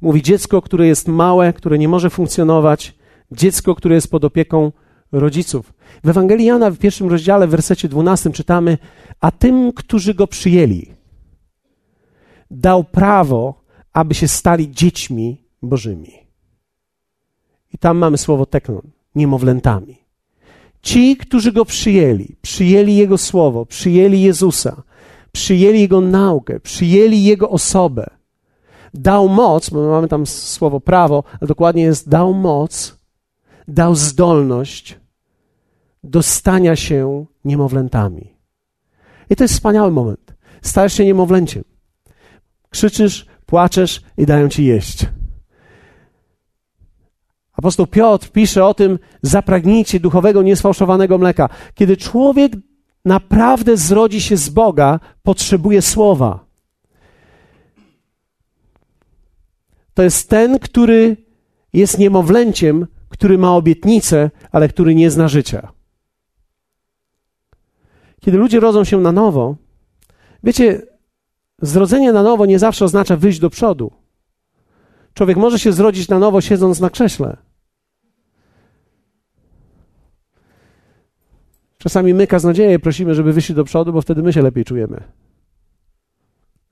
mówi 0.00 0.22
dziecko, 0.22 0.62
które 0.62 0.86
jest 0.86 1.08
małe, 1.08 1.52
które 1.52 1.78
nie 1.78 1.88
może 1.88 2.10
funkcjonować, 2.10 2.94
dziecko, 3.32 3.74
które 3.74 3.94
jest 3.94 4.10
pod 4.10 4.24
opieką 4.24 4.72
rodziców. 5.12 5.72
W 6.04 6.08
Ewangelii 6.08 6.46
Jana 6.46 6.70
w 6.70 6.78
pierwszym 6.78 7.08
rozdziale, 7.08 7.46
w 7.46 7.50
wersecie 7.50 7.88
12 7.88 8.30
czytamy: 8.30 8.78
A 9.20 9.30
tym, 9.30 9.72
którzy 9.72 10.14
go 10.14 10.26
przyjęli, 10.26 10.86
dał 12.50 12.84
prawo, 12.84 13.59
aby 13.92 14.14
się 14.14 14.28
stali 14.28 14.70
dziećmi 14.70 15.42
Bożymi. 15.62 16.12
I 17.72 17.78
tam 17.78 17.98
mamy 17.98 18.18
słowo 18.18 18.46
teknon, 18.46 18.82
niemowlętami. 19.14 19.96
Ci, 20.82 21.16
którzy 21.16 21.52
go 21.52 21.64
przyjęli, 21.64 22.36
przyjęli 22.42 22.94
jego 22.94 23.18
słowo, 23.18 23.66
przyjęli 23.66 24.20
Jezusa, 24.20 24.82
przyjęli 25.32 25.80
jego 25.80 26.00
naukę, 26.00 26.60
przyjęli 26.60 27.22
jego 27.22 27.50
osobę, 27.50 28.10
dał 28.94 29.28
moc, 29.28 29.70
bo 29.70 29.90
mamy 29.90 30.08
tam 30.08 30.26
słowo 30.26 30.80
prawo, 30.80 31.24
ale 31.40 31.48
dokładnie 31.48 31.82
jest 31.82 32.08
dał 32.08 32.34
moc, 32.34 32.98
dał 33.68 33.94
zdolność 33.94 35.00
do 36.04 36.22
stania 36.22 36.76
się 36.76 37.26
niemowlętami. 37.44 38.34
I 39.30 39.36
to 39.36 39.44
jest 39.44 39.54
wspaniały 39.54 39.90
moment. 39.90 40.34
Stajesz 40.62 40.92
się 40.92 41.04
niemowlęciem. 41.04 41.64
Krzyczysz, 42.70 43.26
płaczesz 43.50 44.02
i 44.16 44.26
dają 44.26 44.48
ci 44.48 44.64
jeść. 44.64 45.06
Apostoł 47.52 47.86
Piotr 47.86 48.30
pisze 48.30 48.64
o 48.64 48.74
tym: 48.74 48.98
zapragnijcie 49.22 50.00
duchowego, 50.00 50.42
niesfałszowanego 50.42 51.18
mleka. 51.18 51.48
Kiedy 51.74 51.96
człowiek 51.96 52.52
naprawdę 53.04 53.76
zrodzi 53.76 54.20
się 54.20 54.36
z 54.36 54.48
Boga, 54.48 55.00
potrzebuje 55.22 55.82
słowa. 55.82 56.46
To 59.94 60.02
jest 60.02 60.30
ten, 60.30 60.58
który 60.58 61.16
jest 61.72 61.98
niemowlęciem, 61.98 62.86
który 63.08 63.38
ma 63.38 63.56
obietnicę, 63.56 64.30
ale 64.52 64.68
który 64.68 64.94
nie 64.94 65.10
zna 65.10 65.28
życia. 65.28 65.72
Kiedy 68.20 68.38
ludzie 68.38 68.60
rodzą 68.60 68.84
się 68.84 69.00
na 69.00 69.12
nowo, 69.12 69.56
wiecie, 70.44 70.82
Zrodzenie 71.62 72.12
na 72.12 72.22
nowo 72.22 72.46
nie 72.46 72.58
zawsze 72.58 72.84
oznacza 72.84 73.16
wyjść 73.16 73.38
do 73.38 73.50
przodu. 73.50 73.90
Człowiek 75.14 75.36
może 75.36 75.58
się 75.58 75.72
zrodzić 75.72 76.08
na 76.08 76.18
nowo 76.18 76.40
siedząc 76.40 76.80
na 76.80 76.90
krześle. 76.90 77.36
Czasami 81.78 82.14
my, 82.14 82.26
kaznodzieje, 82.26 82.78
prosimy, 82.78 83.14
żeby 83.14 83.32
wyszli 83.32 83.54
do 83.54 83.64
przodu, 83.64 83.92
bo 83.92 84.02
wtedy 84.02 84.22
my 84.22 84.32
się 84.32 84.42
lepiej 84.42 84.64
czujemy. 84.64 85.02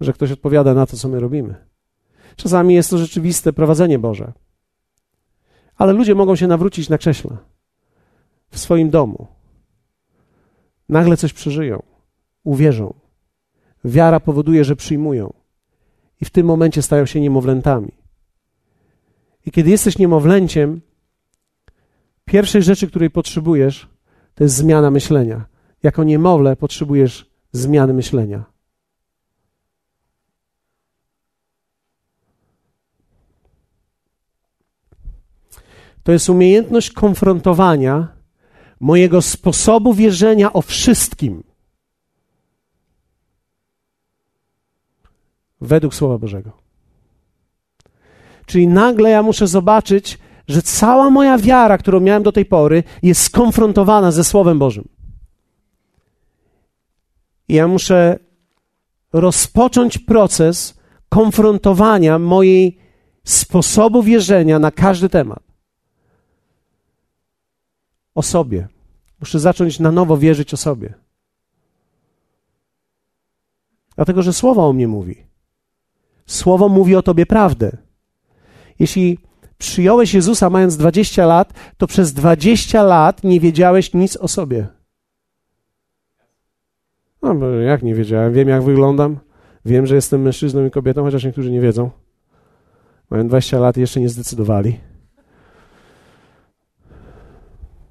Że 0.00 0.12
ktoś 0.12 0.32
odpowiada 0.32 0.74
na 0.74 0.86
to, 0.86 0.96
co 0.96 1.08
my 1.08 1.20
robimy. 1.20 1.54
Czasami 2.36 2.74
jest 2.74 2.90
to 2.90 2.98
rzeczywiste 2.98 3.52
prowadzenie 3.52 3.98
Boże. 3.98 4.32
Ale 5.76 5.92
ludzie 5.92 6.14
mogą 6.14 6.36
się 6.36 6.46
nawrócić 6.46 6.88
na 6.88 6.98
krześle 6.98 7.36
w 8.50 8.58
swoim 8.58 8.90
domu. 8.90 9.26
Nagle 10.88 11.16
coś 11.16 11.32
przeżyją, 11.32 11.82
uwierzą 12.44 12.94
Wiara 13.88 14.20
powoduje, 14.20 14.64
że 14.64 14.76
przyjmują. 14.76 15.32
I 16.20 16.24
w 16.24 16.30
tym 16.30 16.46
momencie 16.46 16.82
stają 16.82 17.06
się 17.06 17.20
niemowlętami. 17.20 17.92
I 19.46 19.50
kiedy 19.50 19.70
jesteś 19.70 19.98
niemowlęciem, 19.98 20.80
pierwszej 22.24 22.62
rzeczy, 22.62 22.88
której 22.88 23.10
potrzebujesz, 23.10 23.88
to 24.34 24.44
jest 24.44 24.56
zmiana 24.56 24.90
myślenia. 24.90 25.44
Jako 25.82 26.04
niemowlę 26.04 26.56
potrzebujesz 26.56 27.30
zmiany 27.52 27.92
myślenia. 27.92 28.44
To 36.02 36.12
jest 36.12 36.30
umiejętność 36.30 36.90
konfrontowania 36.90 38.08
mojego 38.80 39.22
sposobu 39.22 39.94
wierzenia 39.94 40.52
o 40.52 40.62
wszystkim 40.62 41.47
według 45.60 45.94
Słowa 45.94 46.18
Bożego. 46.18 46.50
Czyli 48.46 48.68
nagle 48.68 49.10
ja 49.10 49.22
muszę 49.22 49.46
zobaczyć, 49.46 50.18
że 50.48 50.62
cała 50.62 51.10
moja 51.10 51.38
wiara, 51.38 51.78
którą 51.78 52.00
miałem 52.00 52.22
do 52.22 52.32
tej 52.32 52.44
pory, 52.44 52.82
jest 53.02 53.22
skonfrontowana 53.22 54.10
ze 54.10 54.24
Słowem 54.24 54.58
Bożym. 54.58 54.88
I 57.48 57.54
ja 57.54 57.68
muszę 57.68 58.18
rozpocząć 59.12 59.98
proces 59.98 60.78
konfrontowania 61.08 62.18
mojej 62.18 62.78
sposobu 63.24 64.02
wierzenia 64.02 64.58
na 64.58 64.70
każdy 64.70 65.08
temat. 65.08 65.42
O 68.14 68.22
sobie. 68.22 68.68
Muszę 69.20 69.38
zacząć 69.38 69.80
na 69.80 69.92
nowo 69.92 70.16
wierzyć 70.16 70.54
o 70.54 70.56
sobie. 70.56 70.94
Dlatego, 73.96 74.22
że 74.22 74.32
Słowo 74.32 74.68
o 74.68 74.72
mnie 74.72 74.88
mówi. 74.88 75.27
Słowo 76.28 76.68
mówi 76.68 76.96
o 76.96 77.02
tobie 77.02 77.26
prawdę. 77.26 77.76
Jeśli 78.78 79.18
przyjąłeś 79.58 80.14
Jezusa 80.14 80.50
mając 80.50 80.76
20 80.76 81.26
lat, 81.26 81.52
to 81.76 81.86
przez 81.86 82.12
20 82.12 82.82
lat 82.82 83.24
nie 83.24 83.40
wiedziałeś 83.40 83.94
nic 83.94 84.16
o 84.16 84.28
sobie. 84.28 84.66
No, 87.22 87.34
bo 87.34 87.46
jak 87.48 87.82
nie 87.82 87.94
wiedziałem? 87.94 88.32
Wiem, 88.32 88.48
jak 88.48 88.62
wyglądam. 88.62 89.18
Wiem, 89.64 89.86
że 89.86 89.94
jestem 89.94 90.22
mężczyzną 90.22 90.66
i 90.66 90.70
kobietą, 90.70 91.04
chociaż 91.04 91.24
niektórzy 91.24 91.50
nie 91.50 91.60
wiedzą. 91.60 91.90
Mają 93.10 93.28
20 93.28 93.58
lat 93.58 93.76
i 93.76 93.80
jeszcze 93.80 94.00
nie 94.00 94.08
zdecydowali. 94.08 94.80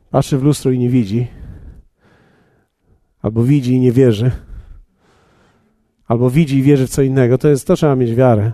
Patrzy 0.10 0.38
w 0.38 0.44
lustro 0.44 0.72
i 0.72 0.80
nie 0.80 0.90
widzi. 0.90 1.28
Albo 3.22 3.44
widzi 3.44 3.74
i 3.74 3.80
nie 3.80 3.92
wierzy. 3.92 4.32
Albo 6.08 6.30
widzi 6.30 6.58
i 6.58 6.64
wierzy 6.64 6.88
w 6.88 6.90
co 6.90 7.02
innego. 7.02 7.38
To 7.38 7.48
jest, 7.48 7.68
to 7.68 7.76
trzeba 7.76 7.96
mieć 7.96 8.16
wiarę. 8.16 8.52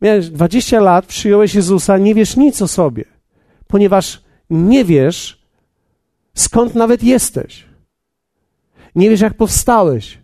Miałeś 0.00 0.30
20 0.30 0.80
lat, 0.80 1.06
przyjąłeś 1.06 1.54
Jezusa, 1.54 1.98
nie 1.98 2.14
wiesz 2.14 2.36
nic 2.36 2.62
o 2.62 2.68
sobie, 2.68 3.04
ponieważ 3.66 4.22
nie 4.50 4.84
wiesz, 4.84 5.42
skąd 6.34 6.74
nawet 6.74 7.02
jesteś. 7.02 7.64
Nie 8.94 9.10
wiesz, 9.10 9.20
jak 9.20 9.34
powstałeś. 9.34 10.18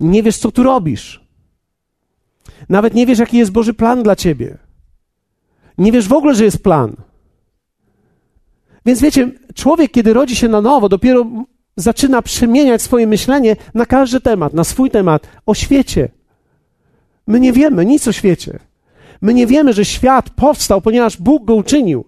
Nie 0.00 0.22
wiesz, 0.22 0.38
co 0.38 0.52
tu 0.52 0.62
robisz. 0.62 1.24
Nawet 2.68 2.94
nie 2.94 3.06
wiesz, 3.06 3.18
jaki 3.18 3.36
jest 3.36 3.52
Boży 3.52 3.74
plan 3.74 4.02
dla 4.02 4.16
ciebie. 4.16 4.58
Nie 5.78 5.92
wiesz 5.92 6.08
w 6.08 6.12
ogóle, 6.12 6.34
że 6.34 6.44
jest 6.44 6.62
plan. 6.62 6.96
Więc 8.86 9.00
wiecie, 9.00 9.32
człowiek, 9.54 9.92
kiedy 9.92 10.12
rodzi 10.12 10.36
się 10.36 10.48
na 10.48 10.60
nowo, 10.60 10.88
dopiero 10.88 11.26
zaczyna 11.76 12.22
przemieniać 12.22 12.82
swoje 12.82 13.06
myślenie 13.06 13.56
na 13.74 13.86
każdy 13.86 14.20
temat, 14.20 14.54
na 14.54 14.64
swój 14.64 14.90
temat, 14.90 15.26
o 15.46 15.54
świecie. 15.54 16.08
My 17.26 17.40
nie 17.40 17.52
wiemy 17.52 17.86
nic 17.86 18.08
o 18.08 18.12
świecie. 18.12 18.58
My 19.20 19.34
nie 19.34 19.46
wiemy, 19.46 19.72
że 19.72 19.84
świat 19.84 20.30
powstał, 20.30 20.80
ponieważ 20.80 21.16
Bóg 21.16 21.44
go 21.44 21.54
uczynił. 21.54 22.04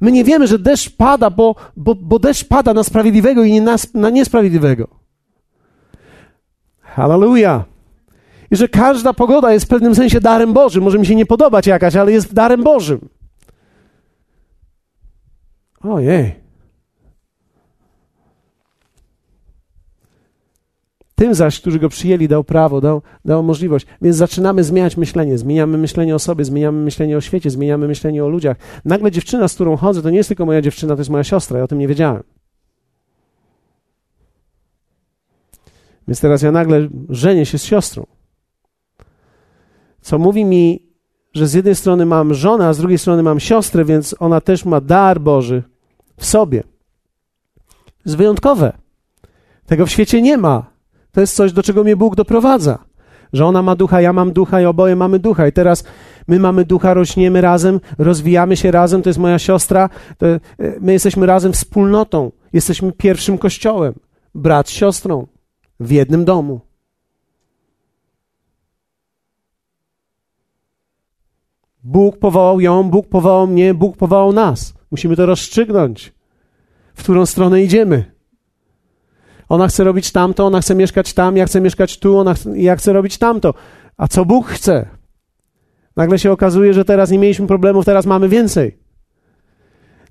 My 0.00 0.12
nie 0.12 0.24
wiemy, 0.24 0.46
że 0.46 0.58
deszcz 0.58 0.90
pada, 0.96 1.30
bo, 1.30 1.54
bo, 1.76 1.94
bo 1.94 2.18
deszcz 2.18 2.44
pada 2.44 2.74
na 2.74 2.84
sprawiedliwego 2.84 3.44
i 3.44 3.52
nie 3.52 3.60
na, 3.60 3.76
na 3.94 4.10
niesprawiedliwego. 4.10 4.88
Hallelujah. 6.80 7.64
I 8.50 8.56
że 8.56 8.68
każda 8.68 9.12
pogoda 9.12 9.52
jest 9.52 9.66
w 9.66 9.68
pewnym 9.68 9.94
sensie 9.94 10.20
darem 10.20 10.52
Bożym. 10.52 10.84
Może 10.84 10.98
mi 10.98 11.06
się 11.06 11.14
nie 11.14 11.26
podobać 11.26 11.66
jakaś, 11.66 11.96
ale 11.96 12.12
jest 12.12 12.34
darem 12.34 12.62
Bożym. 12.62 13.08
Ojej. 15.80 16.34
Tym 21.20 21.34
zaś, 21.34 21.60
którzy 21.60 21.78
go 21.78 21.88
przyjęli, 21.88 22.28
dał 22.28 22.44
prawo, 22.44 22.80
dał, 22.80 23.02
dał 23.24 23.42
możliwość. 23.42 23.86
Więc 24.02 24.16
zaczynamy 24.16 24.64
zmieniać 24.64 24.96
myślenie. 24.96 25.38
Zmieniamy 25.38 25.78
myślenie 25.78 26.14
o 26.14 26.18
sobie, 26.18 26.44
zmieniamy 26.44 26.84
myślenie 26.84 27.16
o 27.16 27.20
świecie, 27.20 27.50
zmieniamy 27.50 27.88
myślenie 27.88 28.24
o 28.24 28.28
ludziach. 28.28 28.56
Nagle 28.84 29.10
dziewczyna, 29.10 29.48
z 29.48 29.54
którą 29.54 29.76
chodzę, 29.76 30.02
to 30.02 30.10
nie 30.10 30.16
jest 30.16 30.28
tylko 30.28 30.46
moja 30.46 30.62
dziewczyna, 30.62 30.94
to 30.94 31.00
jest 31.00 31.10
moja 31.10 31.24
siostra. 31.24 31.58
Ja 31.58 31.64
o 31.64 31.68
tym 31.68 31.78
nie 31.78 31.88
wiedziałem. 31.88 32.22
Więc 36.08 36.20
teraz 36.20 36.42
ja 36.42 36.52
nagle 36.52 36.88
żenię 37.08 37.46
się 37.46 37.58
z 37.58 37.64
siostrą. 37.64 38.06
Co 40.00 40.18
mówi 40.18 40.44
mi, 40.44 40.88
że 41.34 41.46
z 41.46 41.54
jednej 41.54 41.74
strony 41.74 42.06
mam 42.06 42.34
żonę, 42.34 42.68
a 42.68 42.72
z 42.72 42.78
drugiej 42.78 42.98
strony 42.98 43.22
mam 43.22 43.40
siostrę, 43.40 43.84
więc 43.84 44.14
ona 44.18 44.40
też 44.40 44.64
ma 44.64 44.80
dar 44.80 45.20
Boży 45.20 45.62
w 46.16 46.26
sobie. 46.26 46.62
Jest 48.06 48.16
wyjątkowe. 48.16 48.72
Tego 49.66 49.86
w 49.86 49.90
świecie 49.90 50.22
nie 50.22 50.36
ma. 50.38 50.69
To 51.12 51.20
jest 51.20 51.34
coś, 51.34 51.52
do 51.52 51.62
czego 51.62 51.84
mnie 51.84 51.96
Bóg 51.96 52.16
doprowadza. 52.16 52.78
Że 53.32 53.46
ona 53.46 53.62
ma 53.62 53.76
ducha, 53.76 54.00
ja 54.00 54.12
mam 54.12 54.32
ducha 54.32 54.60
i 54.60 54.64
oboje 54.64 54.96
mamy 54.96 55.18
ducha. 55.18 55.46
I 55.46 55.52
teraz 55.52 55.84
my 56.28 56.38
mamy 56.38 56.64
ducha, 56.64 56.94
rośniemy 56.94 57.40
razem, 57.40 57.80
rozwijamy 57.98 58.56
się 58.56 58.70
razem. 58.70 59.02
To 59.02 59.10
jest 59.10 59.18
moja 59.18 59.38
siostra. 59.38 59.88
E, 60.22 60.40
my 60.80 60.92
jesteśmy 60.92 61.26
razem 61.26 61.52
wspólnotą. 61.52 62.32
Jesteśmy 62.52 62.92
pierwszym 62.92 63.38
kościołem. 63.38 63.94
Brat 64.34 64.68
z 64.68 64.70
siostrą 64.70 65.26
w 65.80 65.90
jednym 65.90 66.24
domu. 66.24 66.60
Bóg 71.84 72.18
powołał 72.18 72.60
ją, 72.60 72.90
Bóg 72.90 73.08
powołał 73.08 73.46
mnie, 73.46 73.74
Bóg 73.74 73.96
powołał 73.96 74.32
nas. 74.32 74.74
Musimy 74.90 75.16
to 75.16 75.26
rozstrzygnąć, 75.26 76.12
w 76.94 77.02
którą 77.02 77.26
stronę 77.26 77.62
idziemy. 77.62 78.19
Ona 79.50 79.68
chce 79.68 79.84
robić 79.84 80.12
tamto, 80.12 80.46
ona 80.46 80.60
chce 80.60 80.74
mieszkać 80.74 81.14
tam, 81.14 81.36
ja 81.36 81.46
chcę 81.46 81.60
mieszkać 81.60 81.98
tu, 81.98 82.18
ona 82.18 82.34
chce, 82.34 82.58
ja 82.58 82.76
chcę 82.76 82.92
robić 82.92 83.18
tamto. 83.18 83.54
A 83.96 84.08
co 84.08 84.24
Bóg 84.24 84.48
chce? 84.48 84.86
Nagle 85.96 86.18
się 86.18 86.32
okazuje, 86.32 86.74
że 86.74 86.84
teraz 86.84 87.10
nie 87.10 87.18
mieliśmy 87.18 87.46
problemów, 87.46 87.84
teraz 87.84 88.06
mamy 88.06 88.28
więcej. 88.28 88.78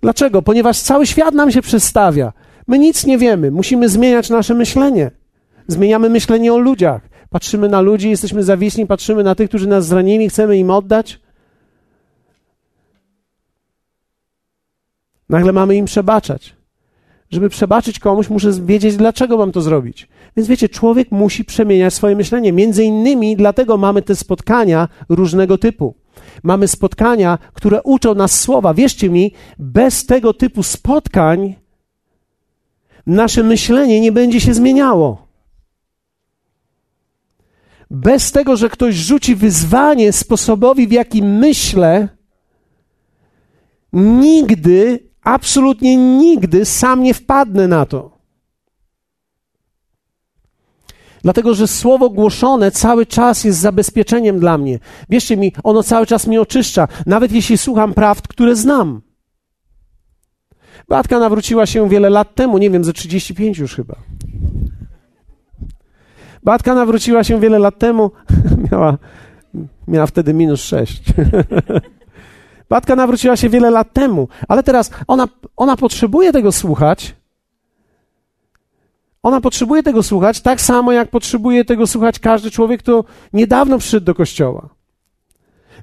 Dlaczego? 0.02 0.42
Ponieważ 0.42 0.80
cały 0.80 1.08
świat 1.08 1.34
nam 1.34 1.52
się 1.52 1.62
przestawia. 1.62 2.34
My 2.68 2.80
nic 2.80 3.06
nie 3.06 3.18
wiemy, 3.18 3.52
musimy 3.52 3.90
zmieniać 3.90 4.30
nasze 4.30 4.54
myślenie. 4.54 5.12
Zmieniamy 5.68 6.10
myślenie 6.10 6.54
o 6.54 6.58
ludziach. 6.58 7.02
Patrzymy 7.30 7.70
na 7.70 7.82
ludzi, 7.82 8.10
jesteśmy 8.10 8.44
zawiśni, 8.44 8.88
patrzymy 8.88 9.24
na 9.24 9.36
tych, 9.36 9.50
którzy 9.50 9.68
nas 9.68 9.88
zranili, 9.88 10.30
chcemy 10.30 10.58
im 10.58 10.70
oddać. 10.70 11.20
Nagle 15.30 15.52
mamy 15.52 15.76
im 15.76 15.86
przebaczać. 15.86 16.59
Żeby 17.30 17.50
przebaczyć 17.50 18.00
komuś, 18.00 18.30
muszę 18.30 18.52
wiedzieć, 18.52 18.98
dlaczego 18.98 19.38
mam 19.38 19.52
to 19.52 19.62
zrobić. 19.62 20.08
Więc 20.38 20.50
wiecie, 20.50 20.70
człowiek 20.70 21.12
musi 21.12 21.46
przemieniać 21.46 21.94
swoje 21.94 22.16
myślenie. 22.16 22.54
Między 22.54 22.84
innymi 22.84 23.36
dlatego 23.36 23.78
mamy 23.78 24.02
te 24.02 24.16
spotkania 24.16 24.88
różnego 25.10 25.58
typu. 25.58 25.96
Mamy 26.44 26.68
spotkania, 26.68 27.38
które 27.54 27.82
uczą 27.84 28.16
nas 28.16 28.40
słowa. 28.40 28.74
Wierzcie 28.74 29.10
mi, 29.10 29.34
bez 29.60 30.06
tego 30.06 30.34
typu 30.34 30.64
spotkań 30.64 31.56
nasze 33.06 33.44
myślenie 33.44 34.02
nie 34.02 34.12
będzie 34.12 34.42
się 34.42 34.54
zmieniało. 34.54 35.28
Bez 37.92 38.32
tego, 38.32 38.58
że 38.58 38.70
ktoś 38.70 38.96
rzuci 38.96 39.36
wyzwanie 39.36 40.12
sposobowi, 40.12 40.88
w 40.88 40.92
jaki 40.92 41.24
myślę, 41.24 42.08
nigdy 43.94 45.09
absolutnie 45.24 45.98
nigdy 45.98 46.66
sam 46.66 47.04
nie 47.04 47.14
wpadnę 47.14 47.68
na 47.68 47.86
to. 47.86 48.20
Dlatego, 51.24 51.54
że 51.54 51.68
słowo 51.68 52.10
głoszone 52.10 52.72
cały 52.72 53.06
czas 53.06 53.44
jest 53.44 53.60
zabezpieczeniem 53.60 54.40
dla 54.40 54.58
mnie. 54.58 54.80
Wierzcie 55.10 55.38
mi, 55.38 55.54
ono 55.64 55.84
cały 55.84 56.06
czas 56.06 56.28
mnie 56.28 56.42
oczyszcza, 56.42 56.88
nawet 57.06 57.32
jeśli 57.32 57.58
słucham 57.58 57.94
prawd, 57.94 58.28
które 58.28 58.56
znam. 58.56 59.02
Batka 60.88 61.20
nawróciła 61.20 61.66
się 61.66 61.90
wiele 61.90 62.10
lat 62.10 62.36
temu, 62.36 62.58
nie 62.58 62.70
wiem, 62.70 62.84
ze 62.84 62.94
35 62.94 63.58
już 63.58 63.76
chyba. 63.76 63.96
Batka 66.44 66.76
nawróciła 66.76 67.24
się 67.24 67.40
wiele 67.40 67.60
lat 67.60 67.80
temu, 67.80 68.12
miała, 68.72 68.98
miała 69.88 70.08
wtedy 70.08 70.34
minus 70.34 70.62
6. 70.62 71.04
Batka 72.70 72.96
nawróciła 72.96 73.38
się 73.38 73.50
wiele 73.50 73.70
lat 73.70 73.94
temu, 73.94 74.28
ale 74.48 74.64
teraz 74.64 74.92
ona, 75.08 75.28
ona 75.58 75.78
potrzebuje 75.78 76.32
tego 76.32 76.52
słuchać. 76.52 77.16
Ona 79.24 79.42
potrzebuje 79.42 79.84
tego 79.84 80.04
słuchać 80.04 80.42
tak 80.42 80.62
samo, 80.62 80.92
jak 80.92 81.10
potrzebuje 81.10 81.66
tego 81.66 81.88
słuchać 81.88 82.20
każdy 82.20 82.52
człowiek, 82.52 82.80
kto 82.84 83.04
niedawno 83.34 83.78
przyszedł 83.78 84.06
do 84.06 84.16
kościoła. 84.16 84.70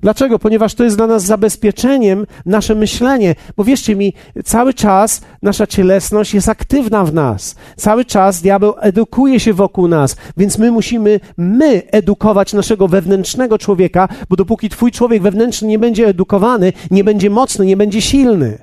Dlaczego? 0.03 0.39
Ponieważ 0.39 0.75
to 0.75 0.85
jest 0.85 0.97
dla 0.97 1.07
nas 1.07 1.23
zabezpieczeniem 1.25 2.27
nasze 2.47 2.75
myślenie. 2.75 3.35
Bo 3.57 3.65
wierzcie 3.65 3.97
mi, 3.97 4.13
cały 4.45 4.75
czas 4.75 5.21
nasza 5.43 5.67
cielesność 5.67 6.35
jest 6.35 6.49
aktywna 6.49 7.05
w 7.05 7.15
nas. 7.15 7.55
Cały 7.77 8.05
czas 8.05 8.43
diabeł 8.43 8.75
edukuje 8.81 9.41
się 9.41 9.53
wokół 9.53 9.89
nas, 9.89 10.17
więc 10.37 10.59
my 10.59 10.71
musimy, 10.71 11.21
my 11.37 11.83
edukować 11.91 12.53
naszego 12.53 12.89
wewnętrznego 12.89 13.59
człowieka, 13.59 14.09
bo 14.29 14.37
dopóki 14.37 14.69
twój 14.69 14.93
człowiek 14.93 15.23
wewnętrzny 15.23 15.69
nie 15.69 15.79
będzie 15.79 16.07
edukowany, 16.07 16.73
nie 16.91 17.05
będzie 17.05 17.31
mocny, 17.31 17.67
nie 17.67 17.77
będzie 17.77 18.03
silny. 18.03 18.59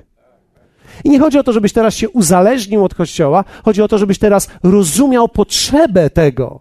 I 1.04 1.10
nie 1.10 1.18
chodzi 1.18 1.38
o 1.38 1.42
to, 1.42 1.52
żebyś 1.52 1.72
teraz 1.72 1.94
się 1.94 2.08
uzależnił 2.08 2.84
od 2.84 2.94
Kościoła, 2.94 3.44
chodzi 3.64 3.82
o 3.82 3.88
to, 3.88 3.98
żebyś 3.98 4.18
teraz 4.18 4.48
rozumiał 4.62 5.28
potrzebę 5.28 6.10
tego 6.10 6.60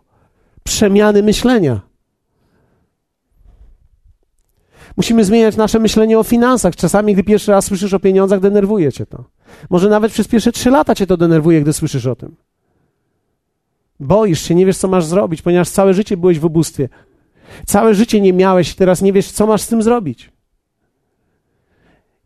przemiany 0.64 1.24
myślenia. 1.24 1.93
Musimy 4.98 5.26
zmieniać 5.26 5.56
nasze 5.56 5.80
myślenie 5.80 6.20
o 6.20 6.24
finansach. 6.24 6.76
Czasami, 6.76 7.14
gdy 7.14 7.24
pierwszy 7.24 7.52
raz 7.52 7.66
słyszysz 7.66 7.94
o 7.94 8.00
pieniądzach, 8.00 8.40
denerwuje 8.40 8.92
cię 8.92 9.06
to. 9.06 9.24
Może 9.70 9.90
nawet 9.90 10.12
przez 10.12 10.28
pierwsze 10.28 10.52
trzy 10.52 10.70
lata 10.70 10.96
cię 10.96 11.08
to 11.08 11.18
denerwuje, 11.18 11.62
gdy 11.62 11.74
słyszysz 11.74 12.08
o 12.08 12.16
tym. 12.16 12.36
Boisz 14.00 14.42
się, 14.42 14.56
nie 14.56 14.66
wiesz, 14.66 14.78
co 14.78 14.88
masz 14.88 15.06
zrobić, 15.06 15.42
ponieważ 15.42 15.70
całe 15.70 15.94
życie 15.94 16.18
byłeś 16.18 16.40
w 16.40 16.46
ubóstwie. 16.46 16.90
Całe 17.66 17.94
życie 17.94 18.22
nie 18.22 18.34
miałeś, 18.34 18.76
teraz 18.76 19.02
nie 19.02 19.14
wiesz, 19.14 19.32
co 19.32 19.48
masz 19.48 19.62
z 19.62 19.68
tym 19.68 19.82
zrobić. 19.84 20.32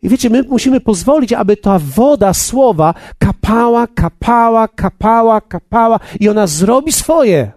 I 0.01 0.09
wiecie, 0.09 0.29
my 0.29 0.43
musimy 0.43 0.79
pozwolić, 0.79 1.33
aby 1.33 1.57
ta 1.57 1.79
woda 1.79 2.33
słowa 2.33 2.93
kapała, 3.19 3.87
kapała, 3.87 4.67
kapała, 4.67 5.41
kapała 5.41 5.99
i 6.19 6.29
ona 6.29 6.47
zrobi 6.47 6.91
swoje. 6.91 7.56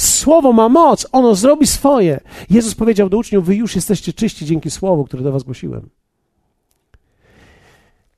Słowo 0.00 0.52
ma 0.52 0.68
moc, 0.68 1.06
ono 1.12 1.34
zrobi 1.34 1.66
swoje. 1.66 2.20
Jezus 2.50 2.74
powiedział 2.74 3.08
do 3.08 3.18
uczniów: 3.18 3.46
Wy 3.46 3.56
już 3.56 3.74
jesteście 3.76 4.12
czyści 4.12 4.46
dzięki 4.46 4.70
słowu, 4.70 5.04
które 5.04 5.22
do 5.22 5.32
Was 5.32 5.42
głosiłem. 5.42 5.88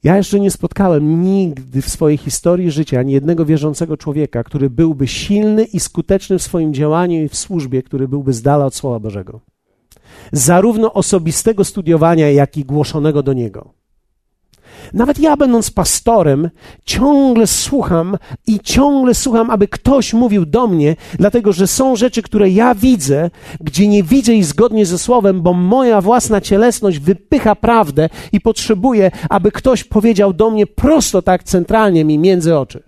Ja 0.03 0.17
jeszcze 0.17 0.41
nie 0.41 0.51
spotkałem 0.51 1.23
nigdy 1.23 1.83
w 1.83 1.89
swojej 1.89 2.19
historii 2.19 2.71
życia 2.71 3.01
ani 3.01 3.13
jednego 3.13 3.45
wierzącego 3.45 3.97
człowieka, 3.97 4.45
który 4.45 4.71
byłby 4.71 5.09
silny 5.09 5.65
i 5.65 5.81
skuteczny 5.81 6.39
w 6.39 6.43
swoim 6.43 6.75
działaniu 6.75 7.23
i 7.23 7.29
w 7.29 7.37
służbie, 7.37 7.83
który 7.83 8.09
byłby 8.09 8.33
z 8.33 8.43
dala 8.43 8.67
od 8.67 8.75
Słowa 8.75 8.99
Bożego. 8.99 9.41
Zarówno 10.33 10.93
osobistego 10.93 11.65
studiowania, 11.65 12.31
jak 12.31 12.57
i 12.57 12.65
głoszonego 12.65 13.23
do 13.23 13.33
niego. 13.33 13.82
Nawet 14.95 15.19
ja, 15.19 15.37
będąc 15.37 15.71
pastorem, 15.71 16.51
ciągle 16.85 17.47
słucham 17.47 18.17
i 18.47 18.61
ciągle 18.61 19.15
słucham, 19.15 19.51
aby 19.51 19.69
ktoś 19.69 20.15
mówił 20.15 20.47
do 20.47 20.67
mnie, 20.67 20.97
dlatego 21.19 21.53
że 21.53 21.67
są 21.67 21.97
rzeczy, 21.97 22.23
które 22.23 22.51
ja 22.51 22.75
widzę, 22.75 23.31
gdzie 23.61 23.89
nie 23.89 24.03
widzę 24.03 24.35
ich 24.35 24.45
zgodnie 24.45 24.87
ze 24.87 24.99
słowem, 24.99 25.43
bo 25.43 25.53
moja 25.53 26.01
własna 26.01 26.41
cielesność 26.41 26.99
wypycha 26.99 27.55
prawdę 27.55 28.09
i 28.33 28.41
potrzebuję, 28.41 29.11
aby 29.31 29.53
ktoś 29.53 29.85
powiedział 29.85 30.33
do 30.33 30.51
mnie 30.51 30.67
prosto 30.67 31.23
tak 31.23 31.45
centralnie 31.45 32.05
mi 32.05 32.19
między 32.19 32.57
oczy. 32.57 32.83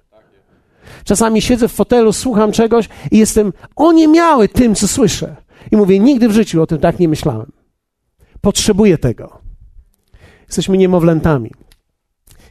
Czasami 1.04 1.42
siedzę 1.42 1.68
w 1.68 1.72
fotelu, 1.72 2.12
słucham 2.12 2.52
czegoś 2.52 2.88
i 3.10 3.18
jestem 3.18 3.52
oniemiały 3.76 4.48
tym, 4.48 4.74
co 4.74 4.88
słyszę. 4.88 5.36
I 5.70 5.76
mówię, 5.76 5.98
nigdy 5.98 6.28
w 6.28 6.32
życiu 6.32 6.62
o 6.62 6.66
tym 6.66 6.78
tak 6.78 6.98
nie 6.98 7.08
myślałem. 7.08 7.52
Potrzebuję 8.40 8.98
tego. 8.98 9.38
Jesteśmy 10.46 10.76
niemowlętami. 10.76 11.50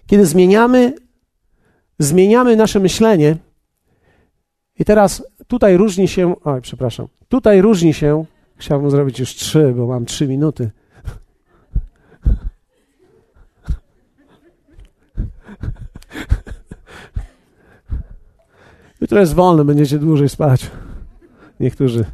Kiedy 0.08 0.26
zmieniamy, 0.26 0.94
zmieniamy 2.00 2.56
nasze 2.56 2.80
myślenie, 2.80 3.38
i 4.80 4.86
teraz 4.86 5.24
tutaj 5.48 5.78
różni 5.78 6.08
się, 6.08 6.36
oj, 6.44 6.62
przepraszam, 6.62 7.08
tutaj 7.30 7.62
różni 7.62 7.94
się, 7.94 8.26
chciałbym 8.56 8.92
zrobić 8.92 9.20
już 9.20 9.36
trzy, 9.36 9.74
bo 9.78 9.88
mam 9.88 10.06
trzy 10.06 10.28
minuty. 10.28 10.72
Jutro 19.02 19.20
jest 19.20 19.34
wolne, 19.34 19.66
będziecie 19.66 20.00
dłużej 20.00 20.30
spać. 20.30 20.72
Niektórzy. 21.60 22.06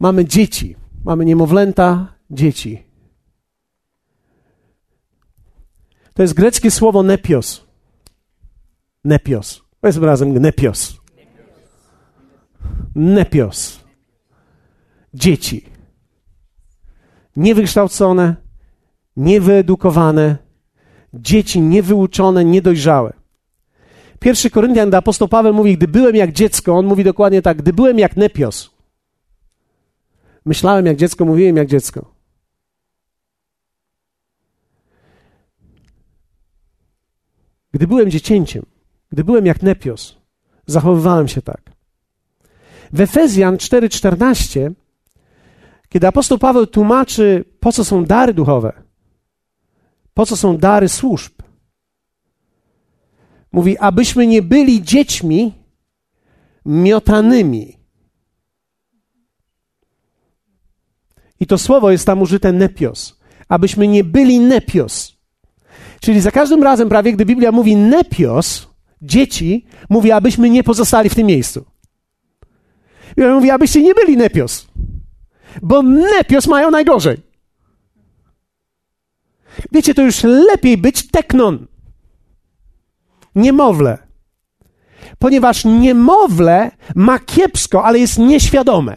Mamy 0.00 0.24
dzieci, 0.24 0.76
mamy 1.04 1.24
niemowlęta, 1.24 2.06
dzieci. 2.30 2.91
To 6.14 6.22
jest 6.22 6.34
greckie 6.34 6.70
słowo 6.70 7.02
nepios. 7.02 7.66
Nepios. 9.04 9.62
Powiedzmy 9.80 10.06
razem 10.06 10.38
nepios. 10.38 10.96
Nepios. 12.94 13.80
Dzieci. 15.14 15.64
Niewykształcone, 17.36 18.36
niewyedukowane, 19.16 20.36
dzieci 21.14 21.60
niewyuczone, 21.60 22.44
niedojrzałe. 22.44 23.12
Pierwszy 24.20 24.50
Koryntian, 24.50 24.88
gdy 24.88 24.96
apostoł 24.96 25.28
Paweł 25.28 25.54
mówi, 25.54 25.76
gdy 25.76 25.88
byłem 25.88 26.16
jak 26.16 26.32
dziecko, 26.32 26.74
on 26.74 26.86
mówi 26.86 27.04
dokładnie 27.04 27.42
tak, 27.42 27.58
gdy 27.58 27.72
byłem 27.72 27.98
jak 27.98 28.16
nepios. 28.16 28.70
Myślałem 30.44 30.86
jak 30.86 30.96
dziecko, 30.96 31.24
mówiłem 31.24 31.56
jak 31.56 31.68
dziecko. 31.68 32.11
Gdy 37.72 37.86
byłem 37.86 38.10
dziecięciem, 38.10 38.66
gdy 39.10 39.24
byłem 39.24 39.46
jak 39.46 39.62
Nepios, 39.62 40.16
zachowywałem 40.66 41.28
się 41.28 41.42
tak. 41.42 41.72
W 42.92 43.00
Efezjan 43.00 43.56
4:14, 43.56 44.72
kiedy 45.88 46.06
apostoł 46.06 46.38
Paweł 46.38 46.66
tłumaczy, 46.66 47.44
po 47.60 47.72
co 47.72 47.84
są 47.84 48.04
dary 48.04 48.34
duchowe, 48.34 48.82
po 50.14 50.26
co 50.26 50.36
są 50.36 50.58
dary 50.58 50.88
służb, 50.88 51.32
mówi, 53.52 53.78
abyśmy 53.78 54.26
nie 54.26 54.42
byli 54.42 54.82
dziećmi 54.82 55.52
miotanymi. 56.66 57.78
I 61.40 61.46
to 61.46 61.58
słowo 61.58 61.90
jest 61.90 62.06
tam 62.06 62.22
użyte 62.22 62.52
nepios. 62.52 63.20
Abyśmy 63.48 63.88
nie 63.88 64.04
byli 64.04 64.40
nepios. 64.40 65.11
Czyli 66.02 66.20
za 66.20 66.30
każdym 66.30 66.62
razem 66.62 66.88
prawie, 66.88 67.12
gdy 67.12 67.26
Biblia 67.26 67.52
mówi 67.52 67.76
nepios, 67.76 68.68
dzieci, 69.02 69.66
mówi, 69.88 70.12
abyśmy 70.12 70.50
nie 70.50 70.62
pozostali 70.62 71.08
w 71.08 71.14
tym 71.14 71.26
miejscu. 71.26 71.64
Biblia 73.08 73.34
mówi, 73.34 73.50
abyście 73.50 73.82
nie 73.82 73.94
byli 73.94 74.16
nepios. 74.16 74.66
Bo 75.62 75.82
nepios 75.82 76.46
mają 76.46 76.70
najgorzej. 76.70 77.20
Wiecie, 79.72 79.94
to 79.94 80.02
już 80.02 80.22
lepiej 80.22 80.78
być 80.78 81.10
teknon. 81.10 81.66
Niemowlę. 83.34 83.98
Ponieważ 85.18 85.64
niemowlę 85.64 86.70
ma 86.94 87.18
kiepsko, 87.18 87.84
ale 87.84 87.98
jest 87.98 88.18
nieświadome. 88.18 88.96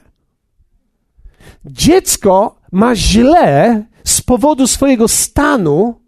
Dziecko 1.65 2.61
ma 2.71 2.95
źle 2.95 3.83
z 4.03 4.21
powodu 4.21 4.67
swojego 4.67 5.07
stanu, 5.07 6.04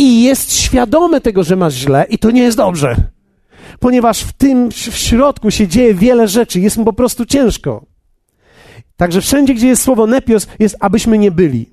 i 0.00 0.22
jest 0.22 0.52
świadome 0.52 1.20
tego, 1.20 1.44
że 1.44 1.56
masz 1.56 1.74
źle 1.74 2.06
i 2.10 2.18
to 2.18 2.30
nie 2.30 2.42
jest 2.42 2.56
dobrze. 2.56 2.96
Ponieważ 3.80 4.22
w 4.22 4.32
tym 4.32 4.70
w 4.70 4.96
środku 4.96 5.50
się 5.50 5.68
dzieje 5.68 5.94
wiele 5.94 6.28
rzeczy, 6.28 6.60
jest 6.60 6.76
mu 6.76 6.84
po 6.84 6.92
prostu 6.92 7.26
ciężko. 7.26 7.86
Także 8.96 9.20
wszędzie, 9.20 9.54
gdzie 9.54 9.66
jest 9.68 9.82
słowo 9.82 10.06
nepios, 10.06 10.46
jest 10.58 10.76
abyśmy 10.80 11.18
nie 11.18 11.30
byli. 11.30 11.70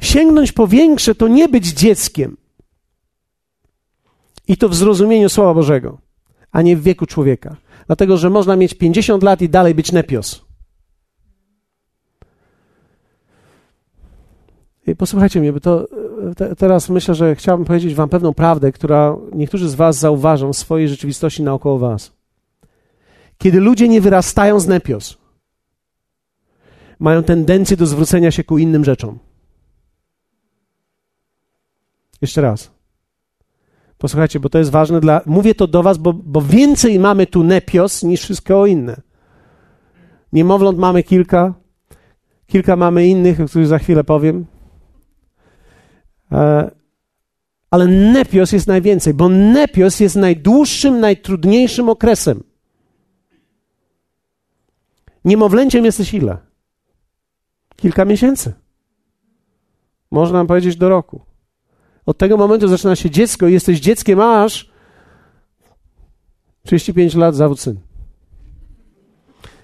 Sięgnąć 0.00 0.52
po 0.52 0.66
większe 0.66 1.14
to 1.14 1.28
nie 1.28 1.48
być 1.48 1.66
dzieckiem. 1.66 2.36
I 4.48 4.56
to 4.56 4.68
w 4.68 4.74
zrozumieniu 4.74 5.28
Słowa 5.28 5.54
Bożego, 5.54 5.98
a 6.52 6.62
nie 6.62 6.76
w 6.76 6.82
wieku 6.82 7.06
człowieka. 7.06 7.56
Dlatego, 7.86 8.16
że 8.16 8.30
można 8.30 8.56
mieć 8.56 8.74
50 8.74 9.22
lat 9.22 9.42
i 9.42 9.48
dalej 9.48 9.74
być 9.74 9.92
nepios. 9.92 10.44
I 14.86 14.96
posłuchajcie 14.96 15.40
mnie, 15.40 15.52
bo 15.52 15.60
to 15.60 15.88
te, 16.36 16.56
teraz 16.56 16.88
myślę, 16.88 17.14
że 17.14 17.34
chciałbym 17.34 17.66
powiedzieć 17.66 17.94
Wam 17.94 18.08
pewną 18.08 18.34
prawdę, 18.34 18.72
która 18.72 19.16
niektórzy 19.32 19.68
z 19.68 19.74
Was 19.74 19.96
zauważą 19.96 20.52
w 20.52 20.56
swojej 20.56 20.88
rzeczywistości 20.88 21.42
naokoło 21.42 21.78
Was. 21.78 22.12
Kiedy 23.38 23.60
ludzie 23.60 23.88
nie 23.88 24.00
wyrastają 24.00 24.60
z 24.60 24.66
nepios, 24.66 25.18
mają 26.98 27.22
tendencję 27.22 27.76
do 27.76 27.86
zwrócenia 27.86 28.30
się 28.30 28.44
ku 28.44 28.58
innym 28.58 28.84
rzeczom. 28.84 29.18
Jeszcze 32.20 32.40
raz. 32.40 32.70
Posłuchajcie, 33.98 34.40
bo 34.40 34.48
to 34.48 34.58
jest 34.58 34.70
ważne 34.70 35.00
dla. 35.00 35.20
Mówię 35.26 35.54
to 35.54 35.66
do 35.66 35.82
Was, 35.82 35.98
bo, 35.98 36.12
bo 36.12 36.42
więcej 36.42 36.98
mamy 36.98 37.26
tu 37.26 37.44
nepios 37.44 38.02
niż 38.02 38.22
wszystko 38.22 38.66
inne. 38.66 39.00
Niemowląt 40.32 40.78
mamy 40.78 41.02
kilka, 41.02 41.54
kilka 42.46 42.76
mamy 42.76 43.06
innych, 43.06 43.40
o 43.40 43.46
których 43.46 43.66
za 43.66 43.78
chwilę 43.78 44.04
powiem. 44.04 44.46
E, 46.32 46.70
ale 47.70 47.86
nepios 47.86 48.52
jest 48.52 48.66
najwięcej, 48.66 49.14
bo 49.14 49.28
nepios 49.28 50.00
jest 50.00 50.16
najdłuższym, 50.16 51.00
najtrudniejszym 51.00 51.88
okresem. 51.88 52.42
Niemowlęciem 55.24 55.84
jesteś 55.84 56.14
ile? 56.14 56.38
Kilka 57.76 58.04
miesięcy. 58.04 58.52
Można 60.10 60.44
powiedzieć 60.44 60.76
do 60.76 60.88
roku. 60.88 61.20
Od 62.06 62.18
tego 62.18 62.36
momentu 62.36 62.68
zaczyna 62.68 62.96
się 62.96 63.10
dziecko 63.10 63.48
i 63.48 63.52
jesteś 63.52 63.80
dzieckiem 63.80 64.20
aż 64.20 64.70
35 66.62 67.14
lat 67.14 67.34
zawód 67.34 67.60
syn. 67.60 67.80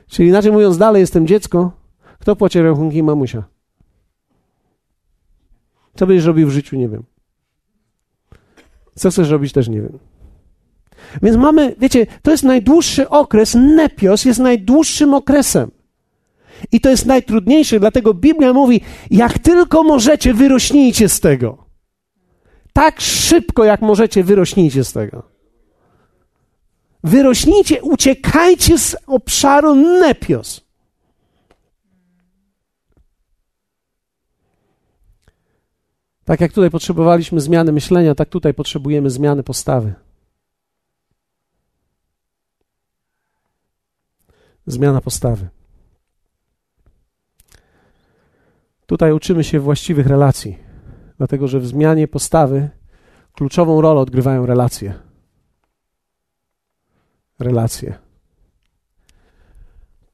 Czyli 0.07 0.29
inaczej 0.29 0.52
mówiąc, 0.52 0.79
dalej 0.79 1.00
jestem 1.00 1.26
dziecko. 1.26 1.72
Kto 2.18 2.37
płaci 2.37 2.61
rachunki 2.61 3.02
mamusia? 3.02 3.44
Co 5.96 6.06
będziesz 6.06 6.24
robił 6.26 6.48
w 6.48 6.50
życiu, 6.50 6.76
nie 6.76 6.88
wiem. 6.88 7.02
Co 8.94 9.11
chcesz 9.11 9.30
robić, 9.30 9.52
też 9.52 9.68
nie 9.68 9.80
wiem. 9.80 9.98
Więc 11.22 11.37
mamy, 11.37 11.74
wiecie, 11.78 12.06
to 12.22 12.30
jest 12.30 12.42
najdłuższy 12.42 13.09
okres, 13.09 13.54
nepios 13.54 14.24
jest 14.24 14.40
najdłuższym 14.40 15.14
okresem. 15.14 15.70
I 16.72 16.80
to 16.80 16.90
jest 16.90 17.06
najtrudniejsze, 17.06 17.80
dlatego 17.80 18.14
Biblia 18.14 18.52
mówi, 18.52 18.80
jak 19.11 19.38
tylko 19.38 19.82
możecie, 19.82 20.35
wyrośnijcie 20.35 21.09
z 21.09 21.20
tego. 21.20 21.66
Tak 22.72 23.00
szybko, 23.00 23.64
jak 23.64 23.82
możecie, 23.82 24.24
wyrośnijcie 24.24 24.85
z 24.85 24.92
tego. 24.92 25.22
Wyrośnijcie, 27.04 27.82
uciekajcie 27.82 28.78
z 28.78 28.96
obszaru 29.06 29.74
nepios. 29.74 30.65
Tak 36.26 36.40
jak 36.40 36.52
tutaj 36.52 36.70
potrzebowaliśmy 36.70 37.40
zmiany 37.40 37.72
myślenia, 37.72 38.14
tak 38.14 38.28
tutaj 38.28 38.54
potrzebujemy 38.54 39.10
zmiany 39.10 39.42
postawy. 39.42 39.94
Zmiana 44.66 45.00
postawy. 45.00 45.48
Tutaj 48.86 49.12
uczymy 49.12 49.44
się 49.44 49.60
właściwych 49.60 50.06
relacji, 50.06 50.58
dlatego 51.18 51.48
że 51.48 51.60
w 51.60 51.66
zmianie 51.66 52.08
postawy 52.08 52.70
kluczową 53.32 53.80
rolę 53.80 54.00
odgrywają 54.00 54.46
relacje. 54.46 54.94
Relacje. 57.38 58.06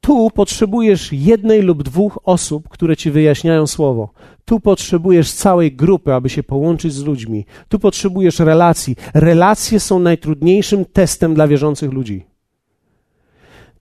Tu 0.06 0.30
potrzebujesz 0.30 1.12
jednej 1.12 1.62
lub 1.62 1.82
dwóch 1.82 2.18
osób, 2.24 2.68
które 2.68 2.96
ci 2.96 3.10
wyjaśniają 3.10 3.66
słowo. 3.66 4.08
Tu 4.44 4.60
potrzebujesz 4.60 5.32
całej 5.32 5.72
grupy, 5.72 6.14
aby 6.14 6.28
się 6.28 6.42
połączyć 6.42 6.92
z 6.92 7.04
ludźmi. 7.04 7.46
Tu 7.68 7.78
potrzebujesz 7.78 8.38
relacji. 8.38 8.96
Relacje 9.14 9.80
są 9.80 9.98
najtrudniejszym 9.98 10.84
testem 10.84 11.34
dla 11.34 11.48
wierzących 11.48 11.92
ludzi. 11.92 12.26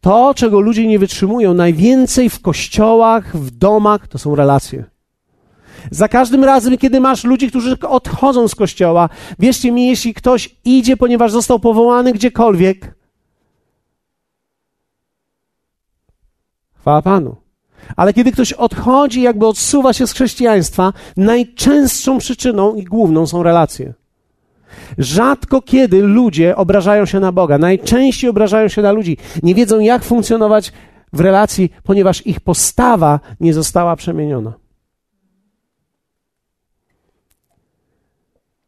To, 0.01 0.33
czego 0.35 0.59
ludzie 0.59 0.87
nie 0.87 0.99
wytrzymują 0.99 1.53
najwięcej 1.53 2.29
w 2.29 2.39
kościołach, 2.39 3.37
w 3.37 3.51
domach, 3.51 4.07
to 4.07 4.17
są 4.17 4.35
relacje. 4.35 4.83
Za 5.91 6.07
każdym 6.07 6.43
razem, 6.43 6.77
kiedy 6.77 6.99
masz 6.99 7.23
ludzi, 7.23 7.49
którzy 7.49 7.79
odchodzą 7.79 8.47
z 8.47 8.55
kościoła, 8.55 9.09
wierzcie 9.39 9.71
mi, 9.71 9.87
jeśli 9.87 10.13
ktoś 10.13 10.55
idzie, 10.65 10.97
ponieważ 10.97 11.31
został 11.31 11.59
powołany 11.59 12.13
gdziekolwiek, 12.13 13.00
chwała 16.81 17.01
Panu. 17.01 17.35
Ale 17.95 18.13
kiedy 18.13 18.31
ktoś 18.31 18.53
odchodzi, 18.53 19.21
jakby 19.21 19.47
odsuwa 19.47 19.93
się 19.93 20.07
z 20.07 20.13
chrześcijaństwa, 20.13 20.93
najczęstszą 21.17 22.17
przyczyną 22.17 22.75
i 22.75 22.83
główną 22.83 23.27
są 23.27 23.43
relacje. 23.43 23.93
Rzadko 24.97 25.61
kiedy 25.61 26.01
ludzie 26.01 26.55
obrażają 26.55 27.05
się 27.05 27.19
na 27.19 27.31
Boga, 27.31 27.57
najczęściej 27.57 28.29
obrażają 28.29 28.67
się 28.67 28.81
na 28.81 28.91
ludzi. 28.91 29.17
Nie 29.43 29.55
wiedzą, 29.55 29.79
jak 29.79 30.03
funkcjonować 30.03 30.71
w 31.13 31.19
relacji, 31.19 31.73
ponieważ 31.83 32.27
ich 32.27 32.39
postawa 32.39 33.19
nie 33.39 33.53
została 33.53 33.95
przemieniona. 33.95 34.53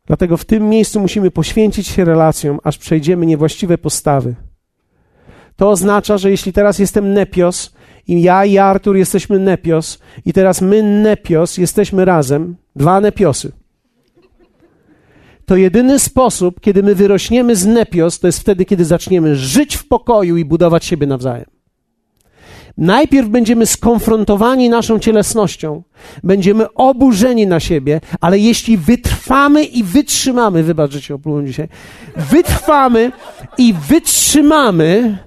Dlatego 0.06 0.38
w 0.38 0.46
tym 0.46 0.70
miejscu 0.70 1.00
musimy 1.00 1.32
poświęcić 1.32 1.88
się 1.88 2.06
relacjom, 2.06 2.60
aż 2.64 2.78
przejdziemy 2.78 3.26
niewłaściwe 3.26 3.78
postawy. 3.78 4.36
To 5.56 5.70
oznacza, 5.70 6.18
że 6.18 6.32
jeśli 6.32 6.54
teraz 6.54 6.80
jestem 6.80 7.14
nepios 7.14 7.74
i 8.08 8.22
ja 8.22 8.46
i 8.46 8.58
Artur 8.58 8.98
jesteśmy 8.98 9.40
nepios. 9.40 10.00
I 10.26 10.34
teraz 10.34 10.62
my 10.62 10.84
nepios 10.84 11.58
jesteśmy 11.58 12.06
razem, 12.06 12.56
dwa 12.76 13.02
nepiosy, 13.02 13.52
to 15.46 15.56
jedyny 15.56 16.00
sposób, 16.00 16.60
kiedy 16.60 16.84
my 16.84 16.96
wyrośniemy 16.96 17.56
z 17.56 17.66
nepios, 17.66 18.20
to 18.20 18.28
jest 18.28 18.40
wtedy, 18.40 18.66
kiedy 18.66 18.86
zaczniemy 18.86 19.36
żyć 19.36 19.76
w 19.76 19.88
pokoju 19.88 20.38
i 20.38 20.46
budować 20.46 20.86
siebie 20.86 21.08
nawzajem. 21.08 21.46
Najpierw 22.78 23.30
będziemy 23.30 23.66
skonfrontowani 23.66 24.70
naszą 24.70 25.00
cielesnością, 25.00 25.84
będziemy 26.24 26.74
oburzeni 26.74 27.48
na 27.48 27.60
siebie, 27.60 28.02
ale 28.22 28.40
jeśli 28.40 28.78
wytrwamy 28.78 29.64
i 29.64 29.84
wytrzymamy, 29.84 30.64
wybacz, 30.64 30.92
że 30.92 31.02
cię 31.02 31.18
dzisiaj, 31.46 31.68
wytrwamy 32.16 33.12
i 33.58 33.74
wytrzymamy, 33.74 35.18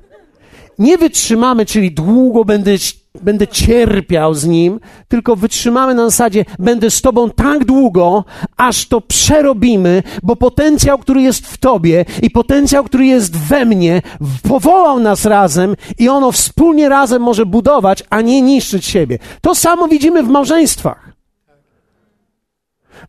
nie 0.78 0.98
wytrzymamy, 0.98 1.66
czyli 1.66 1.92
długo 1.92 2.44
będę 2.44 2.78
będę 3.22 3.48
cierpiał 3.48 4.34
z 4.34 4.44
nim, 4.46 4.80
tylko 5.08 5.36
wytrzymamy 5.36 5.94
na 5.94 6.04
zasadzie, 6.04 6.44
będę 6.58 6.90
z 6.90 7.02
tobą 7.02 7.30
tak 7.30 7.64
długo, 7.64 8.24
aż 8.56 8.88
to 8.88 9.00
przerobimy, 9.00 10.02
bo 10.22 10.36
potencjał, 10.36 10.98
który 10.98 11.22
jest 11.22 11.46
w 11.46 11.58
tobie 11.58 12.04
i 12.22 12.30
potencjał, 12.30 12.84
który 12.84 13.06
jest 13.06 13.36
we 13.36 13.64
mnie, 13.64 14.02
powołał 14.48 15.00
nas 15.00 15.24
razem 15.24 15.76
i 15.98 16.08
ono 16.08 16.32
wspólnie 16.32 16.88
razem 16.88 17.22
może 17.22 17.46
budować, 17.46 18.02
a 18.10 18.20
nie 18.20 18.42
niszczyć 18.42 18.84
siebie. 18.84 19.18
To 19.40 19.54
samo 19.54 19.88
widzimy 19.88 20.22
w 20.22 20.28
małżeństwach. 20.28 21.12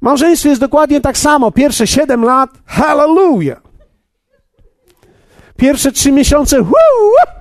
Małżeństwo 0.02 0.50
jest 0.50 0.62
dokładnie 0.62 1.02
tak 1.02 1.18
samo. 1.18 1.52
Pierwsze 1.52 1.88
siedem 1.88 2.24
lat, 2.24 2.50
hallelujah. 2.66 3.62
Pierwsze 5.58 5.92
trzy 5.92 6.12
miesiące, 6.12 6.62
woo, 6.62 7.37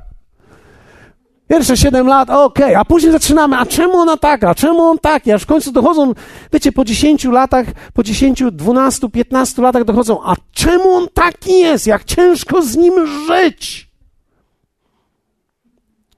Pierwsze 1.48 1.76
7 1.76 2.06
lat, 2.06 2.30
okej, 2.30 2.64
okay. 2.66 2.78
a 2.78 2.84
później 2.84 3.12
zaczynamy, 3.12 3.56
a 3.58 3.66
czemu 3.66 3.96
ona 3.96 4.16
taka, 4.16 4.50
a 4.50 4.54
czemu 4.54 4.82
on 4.82 4.98
taki, 4.98 5.32
aż 5.32 5.42
w 5.42 5.46
końcu 5.46 5.72
dochodzą, 5.72 6.12
wiecie, 6.52 6.72
po 6.72 6.84
10 6.84 7.24
latach, 7.24 7.66
po 7.94 8.02
10, 8.02 8.42
12, 8.52 9.10
15 9.10 9.62
latach 9.62 9.84
dochodzą, 9.84 10.24
a 10.24 10.34
czemu 10.52 10.94
on 10.94 11.08
taki 11.14 11.58
jest, 11.58 11.86
jak 11.86 12.04
ciężko 12.04 12.62
z 12.62 12.76
nim 12.76 13.06
żyć. 13.26 13.90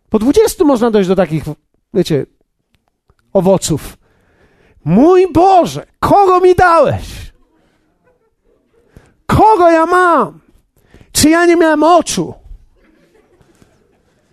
Po 0.08 0.18
20 0.18 0.64
można 0.64 0.90
dojść 0.90 1.08
do 1.08 1.16
takich, 1.16 1.44
wiecie, 1.94 2.26
owoców. 3.32 3.98
Mój 4.84 5.32
Boże, 5.32 5.86
kogo 5.98 6.40
mi 6.40 6.54
dałeś? 6.54 7.32
Kogo 9.26 9.70
ja 9.70 9.86
mam? 9.86 10.40
Czy 11.12 11.30
ja 11.30 11.46
nie 11.46 11.56
miałem 11.56 11.82
oczu? 11.82 12.34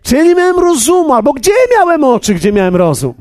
Czy 0.06 0.24
nie 0.24 0.36
miałem 0.36 0.60
rozumu? 0.60 1.14
Albo 1.14 1.34
gdzie 1.34 1.52
miałem 1.78 2.04
oczy, 2.04 2.34
gdzie 2.34 2.52
miałem 2.52 2.76
rozum? 2.76 3.14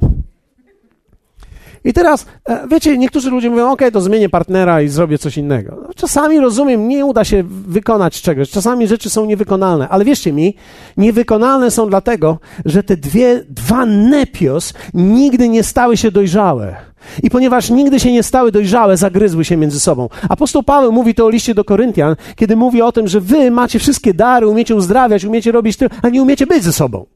I 1.85 1.93
teraz, 1.93 2.27
e, 2.49 2.69
wiecie, 2.69 2.99
niektórzy 2.99 3.31
ludzie 3.31 3.51
mówią, 3.51 3.71
ok, 3.71 3.83
to 3.93 4.01
zmienię 4.01 4.29
partnera 4.29 4.83
i 4.83 4.89
zrobię 4.89 5.19
coś 5.19 5.39
innego. 5.39 5.79
No, 5.83 5.95
czasami, 5.97 6.41
rozumiem, 6.41 6.89
nie 6.89 7.05
uda 7.05 7.25
się 7.25 7.45
wykonać 7.49 8.23
czegoś. 8.23 8.51
Czasami 8.51 8.87
rzeczy 8.87 9.11
są 9.11 9.27
niewykonalne. 9.27 9.89
Ale 9.89 10.05
wierzcie 10.05 10.33
mi, 10.33 10.55
niewykonalne 10.97 11.71
są 11.71 11.89
dlatego, 11.89 12.39
że 12.65 12.83
te 12.83 12.97
dwie, 12.97 13.45
dwa 13.49 13.87
nepios 13.87 14.75
nigdy 14.95 15.49
nie 15.49 15.63
stały 15.63 15.97
się 15.97 16.11
dojrzałe. 16.11 16.77
I 17.23 17.31
ponieważ 17.31 17.71
nigdy 17.71 18.01
się 18.01 18.13
nie 18.13 18.23
stały 18.23 18.53
dojrzałe, 18.53 18.97
zagryzły 18.97 19.45
się 19.45 19.57
między 19.57 19.81
sobą. 19.81 20.09
Apostoł 20.29 20.63
Paweł 20.63 20.93
mówi 20.93 21.15
to 21.15 21.27
o 21.27 21.31
liście 21.31 21.55
do 21.55 21.65
Koryntian, 21.65 22.17
kiedy 22.37 22.57
mówi 22.57 22.83
o 22.83 22.93
tym, 22.93 23.09
że 23.09 23.21
wy 23.21 23.51
macie 23.51 23.79
wszystkie 23.79 24.15
dary, 24.15 24.49
umiecie 24.49 24.75
uzdrawiać, 24.75 25.25
umiecie 25.25 25.53
robić 25.53 25.77
tyle, 25.77 25.91
a 26.03 26.09
nie 26.09 26.23
umiecie 26.23 26.47
być 26.47 26.65
ze 26.65 26.73
sobą. 26.73 27.07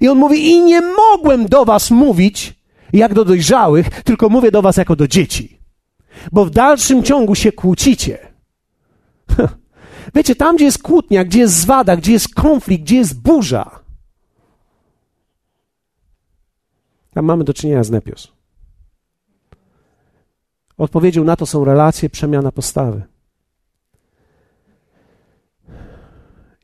I 0.00 0.08
on 0.08 0.18
mówi: 0.18 0.50
I 0.50 0.60
nie 0.60 0.80
mogłem 0.80 1.46
do 1.46 1.64
was 1.64 1.90
mówić 1.90 2.54
jak 2.92 3.14
do 3.14 3.24
dojrzałych, 3.24 4.02
tylko 4.02 4.28
mówię 4.28 4.50
do 4.50 4.62
was 4.62 4.76
jako 4.76 4.96
do 4.96 5.08
dzieci. 5.08 5.58
Bo 6.32 6.44
w 6.44 6.50
dalszym 6.50 7.02
ciągu 7.02 7.34
się 7.34 7.52
kłócicie. 7.52 8.18
Wiecie, 10.14 10.34
tam 10.34 10.56
gdzie 10.56 10.64
jest 10.64 10.82
kłótnia, 10.82 11.24
gdzie 11.24 11.40
jest 11.40 11.54
zwada, 11.54 11.96
gdzie 11.96 12.12
jest 12.12 12.34
konflikt, 12.34 12.84
gdzie 12.84 12.96
jest 12.96 13.22
burza, 13.22 13.82
tam 17.14 17.24
mamy 17.24 17.44
do 17.44 17.54
czynienia 17.54 17.84
z 17.84 17.90
nepios. 17.90 18.32
Odpowiedzią 20.78 21.24
na 21.24 21.36
to 21.36 21.46
są 21.46 21.64
relacje, 21.64 22.10
przemiana 22.10 22.52
postawy. 22.52 23.02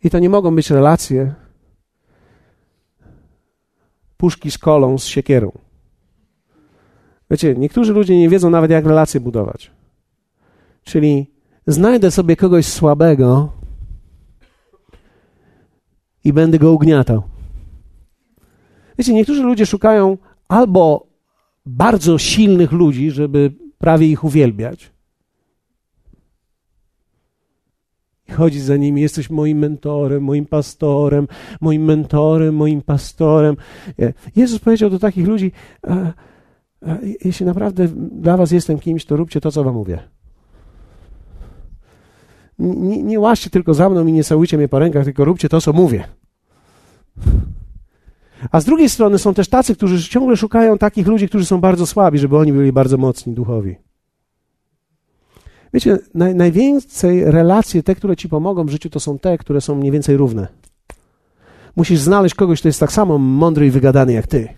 I 0.04 0.10
to 0.10 0.18
nie 0.18 0.28
mogą 0.28 0.54
być 0.54 0.70
relacje, 0.70 1.34
puszki 4.18 4.50
z 4.50 4.58
kolą, 4.58 4.98
z 4.98 5.04
siekierą. 5.04 5.52
Wiecie, 7.30 7.54
niektórzy 7.54 7.92
ludzie 7.92 8.18
nie 8.18 8.28
wiedzą 8.28 8.50
nawet, 8.50 8.70
jak 8.70 8.86
relacje 8.86 9.20
budować. 9.20 9.70
Czyli 10.84 11.26
znajdę 11.66 12.10
sobie 12.10 12.36
kogoś 12.36 12.66
słabego 12.66 13.52
i 16.24 16.32
będę 16.32 16.58
go 16.58 16.72
ugniatał. 16.72 17.22
Wiecie, 18.98 19.14
niektórzy 19.14 19.42
ludzie 19.42 19.66
szukają 19.66 20.18
albo 20.48 21.06
bardzo 21.66 22.18
silnych 22.18 22.72
ludzi, 22.72 23.10
żeby 23.10 23.52
prawie 23.78 24.06
ich 24.06 24.24
uwielbiać, 24.24 24.90
chodzić 28.32 28.62
za 28.62 28.76
nimi. 28.76 29.00
Jesteś 29.00 29.30
moim 29.30 29.58
mentorem, 29.58 30.22
moim 30.22 30.46
pastorem, 30.46 31.28
moim 31.60 31.84
mentorem, 31.84 32.54
moim 32.54 32.82
pastorem. 32.82 33.56
Jezus 34.36 34.58
powiedział 34.58 34.90
do 34.90 34.98
takich 34.98 35.26
ludzi: 35.26 35.52
Jeśli 37.24 37.46
naprawdę 37.46 37.88
dla 38.12 38.36
Was 38.36 38.50
jestem 38.50 38.78
kimś, 38.78 39.04
to 39.04 39.16
róbcie 39.16 39.40
to, 39.40 39.52
co 39.52 39.64
Wam 39.64 39.74
mówię. 39.74 39.98
Nie, 42.58 43.02
nie 43.02 43.20
łaźcie 43.20 43.50
tylko 43.50 43.74
za 43.74 43.88
mną 43.88 44.06
i 44.06 44.12
nie 44.12 44.24
całujcie 44.24 44.56
mnie 44.56 44.68
po 44.68 44.78
rękach, 44.78 45.04
tylko 45.04 45.24
róbcie 45.24 45.48
to, 45.48 45.60
co 45.60 45.72
mówię. 45.72 46.04
A 48.50 48.60
z 48.60 48.64
drugiej 48.64 48.88
strony 48.88 49.18
są 49.18 49.34
też 49.34 49.48
tacy, 49.48 49.74
którzy 49.74 50.08
ciągle 50.08 50.36
szukają 50.36 50.78
takich 50.78 51.06
ludzi, 51.06 51.28
którzy 51.28 51.46
są 51.46 51.60
bardzo 51.60 51.86
słabi, 51.86 52.18
żeby 52.18 52.36
oni 52.36 52.52
byli 52.52 52.72
bardzo 52.72 52.96
mocni 52.96 53.34
duchowi. 53.34 53.76
Wiecie, 55.74 55.98
naj, 56.14 56.34
najwięcej 56.34 57.24
relacje, 57.24 57.82
te, 57.82 57.94
które 57.94 58.16
ci 58.16 58.28
pomogą 58.28 58.64
w 58.64 58.70
życiu, 58.70 58.90
to 58.90 59.00
są 59.00 59.18
te, 59.18 59.38
które 59.38 59.60
są 59.60 59.74
mniej 59.74 59.92
więcej 59.92 60.16
równe. 60.16 60.48
Musisz 61.76 62.00
znaleźć 62.00 62.34
kogoś, 62.34 62.60
kto 62.60 62.68
jest 62.68 62.80
tak 62.80 62.92
samo 62.92 63.18
mądry 63.18 63.66
i 63.66 63.70
wygadany 63.70 64.12
jak 64.12 64.26
ty. 64.26 64.48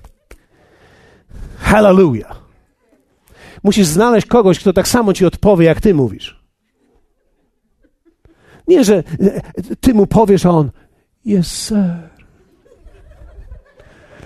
Hallelujah. 1.59 2.40
Musisz 3.62 3.87
znaleźć 3.87 4.27
kogoś, 4.27 4.61
kto 4.61 4.73
tak 4.73 4.88
samo 4.88 5.12
ci 5.12 5.27
odpowie, 5.27 5.66
jak 5.66 5.81
ty 5.81 5.94
mówisz. 5.94 6.40
Nie, 8.68 8.85
że 8.85 9.03
ty 9.81 9.94
mu 9.94 10.07
powiesz, 10.07 10.46
a 10.46 10.51
on, 10.51 10.70
Yes, 11.25 11.46
sir. 11.46 12.11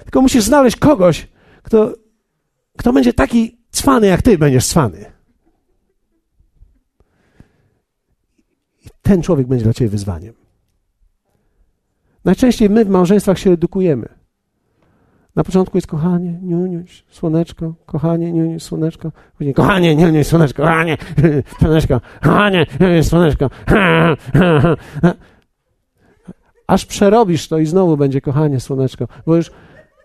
Tylko 0.04 0.22
musisz 0.22 0.44
znaleźć 0.44 0.76
kogoś, 0.76 1.28
kto, 1.62 1.94
kto 2.78 2.92
będzie 2.92 3.12
taki 3.12 3.58
cwany, 3.70 4.06
jak 4.06 4.22
ty 4.22 4.38
będziesz 4.38 4.66
cwany. 4.66 5.12
I 8.84 8.88
ten 9.04 9.22
człowiek 9.22 9.46
będzie 9.46 9.64
dla 9.64 9.72
ciebie 9.72 9.88
wyzwaniem. 9.88 10.34
Najczęściej 12.24 12.70
my 12.70 12.84
w 12.84 12.88
małżeństwach 12.88 13.38
się 13.38 13.50
edukujemy. 13.50 14.08
Na 15.36 15.44
początku 15.44 15.76
jest 15.76 15.86
kochanie, 15.86 16.38
niuniuś, 16.42 17.04
słoneczko, 17.10 17.74
kochanie, 17.86 18.32
niuniuś, 18.32 18.62
słoneczko. 18.62 19.12
Później 19.38 19.54
kochanie, 19.54 19.96
niuniuś, 19.96 20.26
słoneczko, 20.26 20.62
kochanie, 20.62 20.96
słoneczko, 21.60 22.00
kochanie, 22.22 22.66
niuniuś, 22.80 23.06
słoneczko. 23.06 23.50
Aż 26.66 26.86
przerobisz 26.86 27.48
to 27.48 27.58
i 27.58 27.66
znowu 27.66 27.96
będzie 27.96 28.20
kochanie, 28.20 28.60
słoneczko. 28.60 29.08
Bo 29.26 29.36
już, 29.36 29.50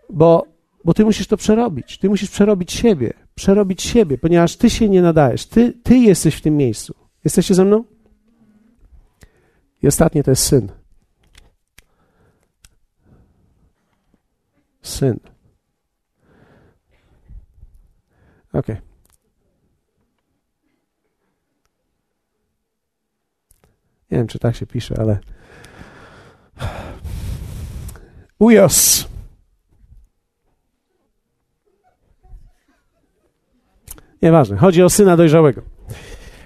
bo, 0.09 0.45
bo 0.85 0.93
ty 0.93 1.05
musisz 1.05 1.27
to 1.27 1.37
przerobić. 1.37 1.97
Ty 1.97 2.09
musisz 2.09 2.29
przerobić 2.29 2.71
siebie, 2.71 3.13
przerobić 3.35 3.81
siebie, 3.81 4.17
ponieważ 4.17 4.55
ty 4.55 4.69
się 4.69 4.89
nie 4.89 5.01
nadajesz. 5.01 5.45
Ty, 5.45 5.73
ty 5.83 5.97
jesteś 5.97 6.35
w 6.35 6.41
tym 6.41 6.57
miejscu. 6.57 6.95
Jesteście 7.23 7.53
ze 7.53 7.65
mną? 7.65 7.83
I 9.81 9.87
ostatnie 9.87 10.23
to 10.23 10.31
jest 10.31 10.43
syn. 10.43 10.71
Syn. 14.81 15.19
Ok. 18.53 18.67
Nie 24.11 24.17
wiem, 24.17 24.27
czy 24.27 24.39
tak 24.39 24.55
się 24.55 24.65
pisze, 24.65 24.95
ale. 24.99 25.19
Ujos. 28.39 29.09
Nieważne, 34.21 34.57
chodzi 34.57 34.83
o 34.83 34.89
syna 34.89 35.17
dojrzałego. 35.17 35.78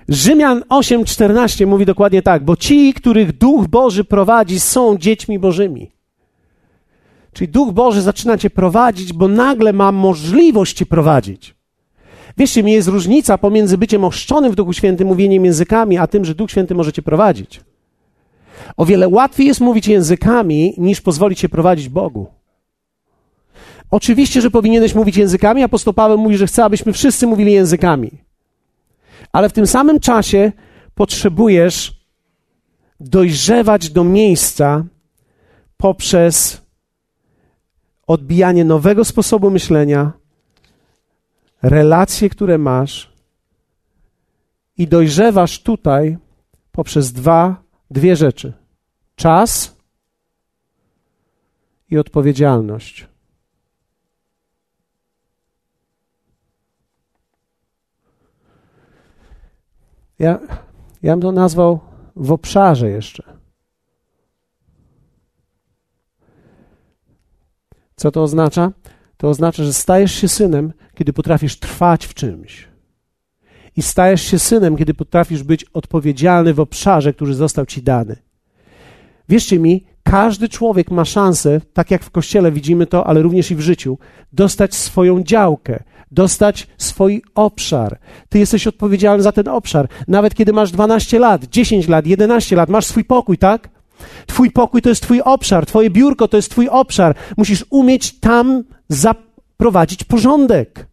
Rzymian 0.10 0.64
8:14 0.70 1.68
mówi 1.68 1.86
dokładnie 1.86 2.22
tak, 2.22 2.44
bo 2.44 2.56
ci, 2.56 2.94
których 2.94 3.38
Duch 3.38 3.68
Boży 3.68 4.04
prowadzi, 4.04 4.60
są 4.60 4.98
dziećmi 4.98 5.40
Bożymi. 5.40 5.92
Czyli 7.34 7.48
Duch 7.48 7.72
Boży 7.72 8.02
zaczyna 8.02 8.38
cię 8.38 8.50
prowadzić, 8.50 9.14
bo 9.14 9.28
nagle 9.28 9.74
ma 9.74 9.92
możliwość 9.92 10.78
cię 10.78 10.86
prowadzić. 10.86 11.56
Wierzcie 12.38 12.64
mi, 12.64 12.72
jest 12.72 12.88
różnica 12.88 13.38
pomiędzy 13.38 13.78
byciem 13.78 14.04
ochrzczonym 14.04 14.52
w 14.52 14.56
Duchu 14.56 14.74
Świętym, 14.74 15.08
mówieniem 15.08 15.46
językami, 15.46 15.98
a 15.98 16.08
tym, 16.08 16.26
że 16.26 16.36
Duch 16.36 16.52
Święty 16.52 16.76
może 16.76 16.94
cię 16.94 17.02
prowadzić. 17.02 17.62
O 18.78 18.86
wiele 18.86 19.08
łatwiej 19.08 19.48
jest 19.48 19.62
mówić 19.62 19.88
językami, 19.88 20.74
niż 20.78 21.02
pozwolić 21.02 21.40
się 21.40 21.50
prowadzić 21.50 21.90
Bogu. 21.90 22.28
Oczywiście, 23.92 24.42
że 24.42 24.52
powinieneś 24.52 24.96
mówić 24.96 25.18
językami. 25.18 25.64
Apostoł 25.64 25.94
Paweł 25.94 26.18
mówi, 26.18 26.38
że 26.38 26.48
chce, 26.48 26.64
abyśmy 26.64 26.94
wszyscy 26.94 27.28
mówili 27.28 27.52
językami. 27.54 28.12
Ale 29.32 29.50
w 29.50 29.54
tym 29.54 29.68
samym 29.68 30.00
czasie 30.00 30.52
potrzebujesz 30.96 32.04
dojrzewać 33.00 33.90
do 33.90 34.04
miejsca 34.04 34.84
poprzez 35.78 36.62
odbijanie 38.08 38.66
nowego 38.66 39.06
sposobu 39.06 39.50
myślenia, 39.50 40.12
relacje, 41.62 42.30
które 42.30 42.58
masz 42.58 43.14
i 44.78 44.88
dojrzewasz 44.88 45.64
tutaj 45.64 46.18
poprzez 46.72 47.14
dwa, 47.14 47.64
dwie 47.92 48.16
rzeczy: 48.16 48.54
czas 49.16 49.78
i 51.90 51.98
odpowiedzialność. 51.98 53.13
Ja, 60.20 60.40
ja 61.04 61.14
bym 61.14 61.22
to 61.22 61.32
nazwał 61.32 61.80
w 62.16 62.32
obszarze 62.32 62.90
jeszcze. 62.90 63.24
Co 67.96 68.12
to 68.12 68.24
oznacza? 68.24 68.72
To 69.18 69.30
oznacza, 69.30 69.64
że 69.64 69.74
stajesz 69.74 70.14
się 70.14 70.28
synem, 70.28 70.74
kiedy 70.96 71.14
potrafisz 71.14 71.60
trwać 71.60 72.06
w 72.06 72.14
czymś. 72.14 72.68
I 73.76 73.82
stajesz 73.82 74.22
się 74.22 74.40
synem, 74.40 74.78
kiedy 74.78 74.94
potrafisz 74.94 75.44
być 75.44 75.66
odpowiedzialny 75.74 76.54
w 76.54 76.60
obszarze, 76.60 77.14
który 77.14 77.34
został 77.34 77.66
ci 77.66 77.84
dany. 77.84 78.16
Wierzcie 79.30 79.60
mi, 79.60 79.86
każdy 80.04 80.50
człowiek 80.50 80.92
ma 80.92 81.06
szansę, 81.06 81.62
tak 81.74 81.92
jak 81.92 82.04
w 82.04 82.12
kościele 82.12 82.52
widzimy 82.52 82.88
to, 82.88 83.08
ale 83.08 83.22
również 83.22 83.52
i 83.52 83.56
w 83.56 83.60
życiu, 83.60 83.98
dostać 84.34 84.76
swoją 84.76 85.24
działkę, 85.24 85.84
dostać 86.14 86.68
swój 86.78 87.22
obszar. 87.36 88.00
Ty 88.30 88.40
jesteś 88.40 88.68
odpowiedzialny 88.68 89.24
za 89.24 89.32
ten 89.32 89.48
obszar. 89.48 89.88
Nawet 90.08 90.36
kiedy 90.36 90.54
masz 90.54 90.72
12 90.72 91.20
lat, 91.20 91.46
10 91.46 91.88
lat, 91.88 92.08
11 92.08 92.56
lat, 92.56 92.70
masz 92.70 92.86
swój 92.86 93.04
pokój, 93.04 93.38
tak? 93.38 93.70
Twój 94.28 94.52
pokój 94.52 94.82
to 94.82 94.90
jest 94.90 95.04
Twój 95.04 95.22
obszar, 95.22 95.66
Twoje 95.66 95.90
biurko 95.90 96.28
to 96.28 96.38
jest 96.38 96.52
Twój 96.52 96.70
obszar. 96.70 97.16
Musisz 97.38 97.66
umieć 97.70 98.20
tam 98.20 98.64
zaprowadzić 98.90 100.04
porządek. 100.04 100.88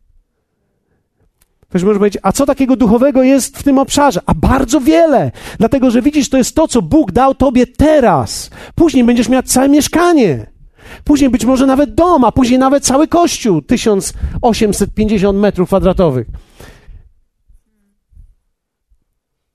Ktoś 1.68 1.82
może 1.82 1.98
powiedzieć, 1.98 2.20
a 2.22 2.32
co 2.32 2.46
takiego 2.46 2.76
duchowego 2.76 3.22
jest 3.22 3.58
w 3.58 3.62
tym 3.62 3.78
obszarze? 3.78 4.20
A 4.26 4.34
bardzo 4.34 4.80
wiele, 4.80 5.30
dlatego 5.58 5.90
że 5.90 6.02
widzisz, 6.02 6.28
to 6.28 6.36
jest 6.36 6.54
to, 6.54 6.68
co 6.68 6.82
Bóg 6.82 7.12
dał 7.12 7.34
Tobie 7.34 7.66
teraz. 7.66 8.50
Później 8.74 9.04
będziesz 9.04 9.28
miał 9.28 9.42
całe 9.42 9.68
mieszkanie. 9.68 10.46
Później 11.04 11.30
być 11.30 11.44
może 11.44 11.66
nawet 11.66 11.94
dom, 11.94 12.24
a 12.24 12.32
później 12.32 12.58
nawet 12.58 12.84
cały 12.84 13.08
kościół 13.08 13.62
1850 13.62 15.38
metrów 15.38 15.68
kwadratowych. 15.68 16.26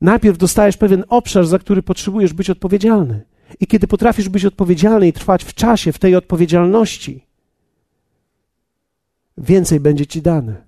Najpierw 0.01 0.37
dostajesz 0.37 0.77
pewien 0.77 1.03
obszar, 1.09 1.45
za 1.45 1.59
który 1.59 1.83
potrzebujesz 1.83 2.33
być 2.33 2.49
odpowiedzialny. 2.49 3.25
I 3.59 3.67
kiedy 3.67 3.87
potrafisz 3.87 4.29
być 4.29 4.45
odpowiedzialny 4.45 5.07
i 5.07 5.13
trwać 5.13 5.43
w 5.43 5.53
czasie, 5.53 5.91
w 5.91 5.99
tej 5.99 6.15
odpowiedzialności, 6.15 7.25
więcej 9.37 9.79
będzie 9.79 10.07
ci 10.07 10.21
dane. 10.21 10.65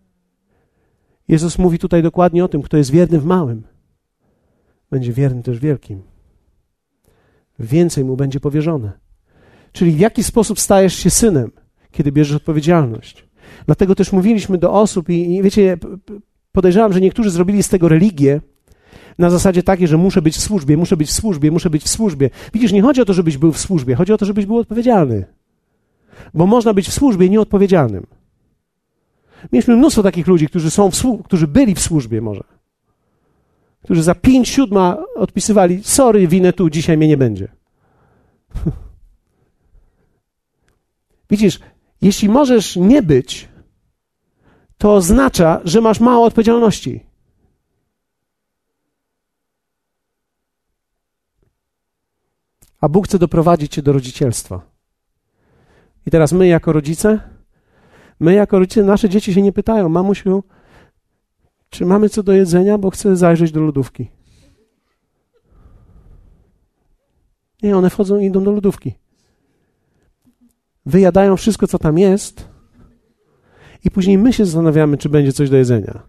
Jezus 1.27 1.57
mówi 1.57 1.79
tutaj 1.79 2.03
dokładnie 2.03 2.45
o 2.45 2.47
tym, 2.47 2.61
kto 2.61 2.77
jest 2.77 2.91
wierny 2.91 3.19
w 3.19 3.25
małym, 3.25 3.63
będzie 4.91 5.13
wierny 5.13 5.43
też 5.43 5.57
w 5.57 5.61
wielkim. 5.61 6.01
Więcej 7.59 8.03
mu 8.05 8.15
będzie 8.15 8.39
powierzone. 8.39 9.06
Czyli 9.77 9.91
w 9.91 9.99
jaki 9.99 10.23
sposób 10.23 10.59
stajesz 10.59 10.95
się 10.95 11.09
synem, 11.09 11.51
kiedy 11.91 12.11
bierzesz 12.11 12.35
odpowiedzialność. 12.35 13.25
Dlatego 13.65 13.95
też 13.95 14.11
mówiliśmy 14.11 14.57
do 14.57 14.73
osób 14.73 15.09
i, 15.09 15.35
i 15.35 15.43
wiecie, 15.43 15.77
podejrzewam, 16.51 16.93
że 16.93 17.01
niektórzy 17.01 17.29
zrobili 17.29 17.63
z 17.63 17.69
tego 17.69 17.87
religię, 17.87 18.41
na 19.17 19.29
zasadzie 19.29 19.63
takiej, 19.63 19.87
że 19.87 19.97
muszę 19.97 20.21
być 20.21 20.35
w 20.35 20.41
służbie, 20.41 20.77
muszę 20.77 20.97
być 20.97 21.09
w 21.09 21.13
służbie, 21.13 21.51
muszę 21.51 21.69
być 21.69 21.83
w 21.83 21.89
służbie. 21.89 22.29
Widzisz, 22.53 22.71
nie 22.71 22.81
chodzi 22.81 23.01
o 23.01 23.05
to, 23.05 23.13
żebyś 23.13 23.37
był 23.37 23.51
w 23.51 23.57
służbie, 23.57 23.95
chodzi 23.95 24.13
o 24.13 24.17
to, 24.17 24.25
żebyś 24.25 24.45
był 24.45 24.57
odpowiedzialny. 24.57 25.25
Bo 26.33 26.45
można 26.45 26.73
być 26.73 26.89
w 26.89 26.93
służbie 26.93 27.29
nieodpowiedzialnym. 27.29 28.07
Mieliśmy 29.51 29.75
mnóstwo 29.75 30.03
takich 30.03 30.27
ludzi, 30.27 30.47
którzy, 30.47 30.71
są 30.71 30.91
w, 30.91 31.23
którzy 31.23 31.47
byli 31.47 31.75
w 31.75 31.79
służbie 31.79 32.21
może. 32.21 32.43
Którzy 33.83 34.03
za 34.03 34.15
pięć 34.15 34.49
siódma 34.49 34.97
odpisywali, 35.15 35.83
sorry, 35.83 36.27
winę 36.27 36.53
tu, 36.53 36.69
dzisiaj 36.69 36.97
mnie 36.97 37.07
nie 37.07 37.17
będzie. 37.17 37.47
Widzisz, 41.29 41.59
jeśli 42.01 42.29
możesz 42.29 42.75
nie 42.75 43.01
być, 43.03 43.49
to 44.77 44.95
oznacza, 44.95 45.61
że 45.63 45.81
masz 45.81 45.99
mało 45.99 46.25
odpowiedzialności. 46.25 47.07
A 52.81 52.89
Bóg 52.89 53.07
chce 53.07 53.19
doprowadzić 53.19 53.71
cię 53.71 53.81
do 53.81 53.93
rodzicielstwa. 53.93 54.61
I 56.05 56.11
teraz 56.11 56.31
my, 56.31 56.47
jako 56.47 56.73
rodzice, 56.73 57.19
my, 58.19 58.33
jako 58.33 58.59
rodzice, 58.59 58.83
nasze 58.83 59.09
dzieci 59.09 59.33
się 59.33 59.41
nie 59.41 59.53
pytają, 59.53 59.89
mamusiu, 59.89 60.43
czy 61.69 61.85
mamy 61.85 62.09
co 62.09 62.23
do 62.23 62.33
jedzenia, 62.33 62.77
bo 62.77 62.89
chcę 62.89 63.15
zajrzeć 63.15 63.51
do 63.51 63.61
lodówki. 63.61 64.11
Nie, 67.63 67.77
one 67.77 67.89
wchodzą 67.89 68.19
i 68.19 68.25
idą 68.25 68.43
do 68.43 68.51
lodówki. 68.51 68.93
Wyjadają 70.87 71.37
wszystko, 71.37 71.67
co 71.67 71.79
tam 71.79 71.97
jest, 71.97 72.47
i 73.83 73.91
później 73.91 74.17
my 74.17 74.33
się 74.33 74.45
zastanawiamy, 74.45 74.97
czy 74.97 75.09
będzie 75.09 75.33
coś 75.33 75.49
do 75.49 75.57
jedzenia. 75.57 76.03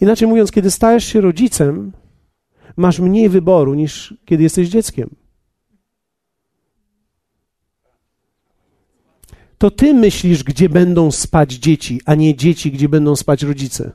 Inaczej 0.00 0.28
mówiąc, 0.28 0.50
kiedy 0.50 0.70
stajesz 0.70 1.04
się 1.04 1.20
rodzicem, 1.20 1.92
masz 2.76 3.00
mniej 3.00 3.28
wyboru 3.28 3.74
niż 3.74 4.14
kiedy 4.24 4.42
jesteś 4.42 4.68
dzieckiem. 4.68 5.10
to 9.60 9.70
ty 9.70 9.94
myślisz, 9.94 10.44
gdzie 10.44 10.68
będą 10.68 11.10
spać 11.10 11.52
dzieci, 11.52 12.00
a 12.06 12.14
nie 12.14 12.36
dzieci, 12.36 12.72
gdzie 12.72 12.88
będą 12.88 13.16
spać 13.16 13.42
rodzice. 13.42 13.92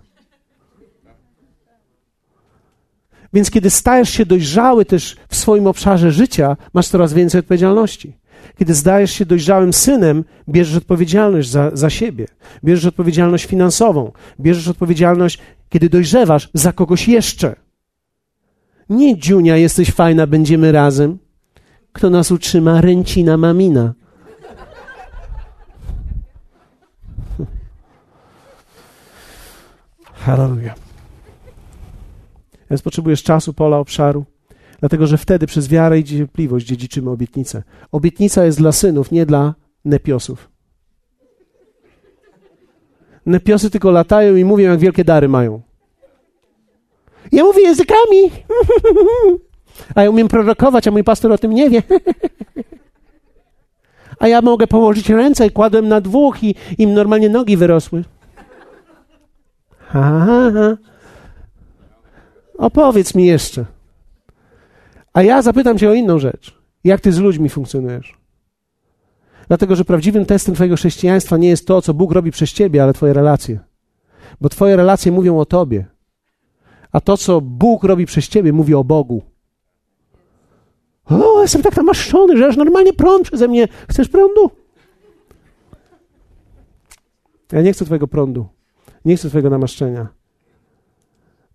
Więc 3.34 3.52
kiedy 3.52 3.70
stajesz 3.70 4.10
się 4.10 4.26
dojrzały 4.26 4.86
też 4.86 5.16
w 5.30 5.36
swoim 5.36 5.68
obszarze 5.68 6.12
życia, 6.12 6.58
masz 6.74 6.88
coraz 6.88 7.14
więcej 7.14 7.40
odpowiedzialności. 7.40 8.14
Kiedy 8.58 8.74
zdajesz 8.74 9.12
się 9.12 9.26
dojrzałym 9.26 9.74
synem, 9.74 10.24
bierzesz 10.50 10.78
odpowiedzialność 10.78 11.50
za, 11.50 11.72
za 11.74 11.90
siebie, 11.90 12.28
bierzesz 12.64 12.86
odpowiedzialność 12.86 13.46
finansową, 13.46 14.12
bierzesz 14.40 14.68
odpowiedzialność, 14.68 15.40
kiedy 15.70 15.90
dojrzewasz, 15.90 16.50
za 16.54 16.74
kogoś 16.74 17.08
jeszcze. 17.08 17.56
Nie 18.90 19.18
dziunia, 19.18 19.58
jesteś 19.58 19.92
fajna, 19.92 20.28
będziemy 20.28 20.72
razem. 20.72 21.18
Kto 21.94 22.10
nas 22.10 22.32
utrzyma? 22.32 22.82
Ręcina 22.82 23.38
mamina. 23.38 23.94
Hallelujah. 30.26 30.76
Więc 32.70 32.82
potrzebujesz 32.82 33.24
czasu, 33.24 33.54
pola, 33.54 33.78
obszaru, 33.78 34.26
dlatego 34.86 35.08
że 35.08 35.18
wtedy 35.18 35.48
przez 35.48 35.68
wiarę 35.68 36.00
i 36.00 36.04
cierpliwość 36.04 36.66
dziedziczymy 36.66 37.10
obietnicę. 37.10 37.64
Obietnica 37.92 38.46
jest 38.46 38.58
dla 38.58 38.72
synów, 38.72 39.12
nie 39.12 39.26
dla 39.26 39.54
nepiosów. 39.86 40.50
Nepiosy 43.26 43.70
tylko 43.70 43.92
latają 43.92 44.36
i 44.36 44.46
mówią, 44.46 44.70
jak 44.72 44.80
wielkie 44.80 45.04
dary 45.04 45.30
mają. 45.30 45.62
Ja 47.32 47.44
mówię 47.44 47.62
językami. 47.62 48.32
A 49.96 50.04
ja 50.04 50.10
umiem 50.10 50.28
prorokować, 50.28 50.88
a 50.88 50.92
mój 50.92 51.04
pastor 51.04 51.32
o 51.32 51.38
tym 51.38 51.52
nie 51.52 51.70
wie. 51.70 51.84
A 54.20 54.28
ja 54.28 54.42
mogę 54.42 54.68
położyć 54.68 55.10
ręce 55.10 55.48
i 55.48 55.52
kładłem 55.52 55.88
na 55.88 56.02
dwóch 56.02 56.44
i 56.44 56.56
im 56.78 56.94
normalnie 56.94 57.30
nogi 57.30 57.58
wyrosły. 57.58 58.04
Ha, 59.80 60.26
ha, 60.28 60.52
ha. 60.54 60.78
Opowiedz 62.58 63.16
mi 63.16 63.26
jeszcze. 63.26 63.75
A 65.16 65.24
ja 65.24 65.42
zapytam 65.42 65.78
cię 65.78 65.90
o 65.90 65.94
inną 65.94 66.20
rzecz. 66.20 66.58
Jak 66.84 67.02
ty 67.02 67.12
z 67.12 67.18
ludźmi 67.20 67.50
funkcjonujesz? 67.50 68.18
Dlatego, 69.48 69.76
że 69.76 69.86
prawdziwym 69.86 70.26
testem 70.26 70.56
twojego 70.56 70.76
chrześcijaństwa 70.76 71.38
nie 71.38 71.48
jest 71.48 71.68
to, 71.68 71.82
co 71.82 71.94
Bóg 71.94 72.12
robi 72.12 72.32
przez 72.32 72.54
ciebie, 72.54 72.84
ale 72.84 72.94
twoje 72.94 73.14
relacje. 73.14 73.60
Bo 74.42 74.50
twoje 74.50 74.76
relacje 74.76 75.12
mówią 75.12 75.40
o 75.40 75.46
tobie. 75.46 75.86
A 76.92 77.02
to, 77.02 77.18
co 77.18 77.42
Bóg 77.42 77.84
robi 77.84 78.06
przez 78.06 78.28
ciebie, 78.28 78.54
mówi 78.54 78.74
o 78.74 78.84
Bogu. 78.84 79.22
O, 81.06 81.42
jestem 81.42 81.62
tak 81.62 81.78
namaszczony, 81.78 82.38
że 82.38 82.48
aż 82.48 82.58
normalnie 82.58 82.94
prąd 82.94 83.28
przeze 83.28 83.48
mnie. 83.48 83.68
Chcesz 83.90 84.10
prądu? 84.10 84.52
Ja 87.52 87.62
nie 87.62 87.74
chcę 87.74 87.86
twojego 87.86 88.08
prądu. 88.08 88.46
Nie 89.06 89.18
chcę 89.18 89.30
twojego 89.30 89.50
namaszczenia. 89.50 90.08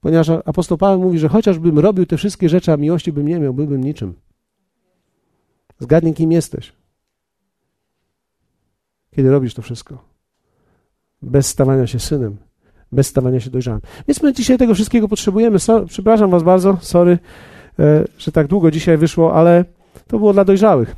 Ponieważ 0.01 0.31
apostoł 0.45 0.79
Paweł 0.79 1.01
mówi, 1.01 1.19
że 1.19 1.29
chociażbym 1.29 1.79
robił 1.79 2.07
te 2.07 2.17
wszystkie 2.17 2.49
rzeczy, 2.49 2.73
a 2.73 2.77
miłości 2.77 3.13
bym 3.13 3.29
nie 3.29 3.41
miał, 3.41 3.55
byłbym 3.55 3.85
niczym. 3.85 4.15
Zgadnij, 5.79 6.15
kim 6.15 6.33
jesteś. 6.33 6.73
Kiedy 9.11 9.31
robisz 9.31 9.55
to 9.55 9.63
wszystko. 9.63 10.05
Bez 11.23 11.47
stawania 11.47 11.87
się 11.87 11.99
synem, 11.99 12.37
bez 12.93 13.07
stawania 13.07 13.41
się 13.41 13.51
dojrzałym. 13.51 13.81
Więc 14.09 14.23
my 14.23 14.33
dzisiaj 14.33 14.59
tego 14.59 14.75
wszystkiego 14.75 15.09
potrzebujemy. 15.09 15.59
So, 15.59 15.87
przepraszam 15.87 16.31
Was 16.31 16.43
bardzo, 16.43 16.79
sorry, 16.81 17.19
e, 17.79 18.05
że 18.19 18.33
tak 18.33 18.47
długo 18.47 18.71
dzisiaj 18.71 18.97
wyszło, 18.97 19.35
ale 19.35 19.65
to 20.09 20.19
było 20.19 20.33
dla 20.33 20.45
dojrzałych. 20.45 20.97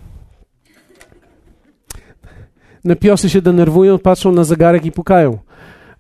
Nepiosy 2.85 3.31
się 3.31 3.43
denerwują, 3.43 3.99
patrzą 3.99 4.33
na 4.33 4.45
zegarek 4.45 4.85
i 4.85 4.93
pukają. 4.93 5.39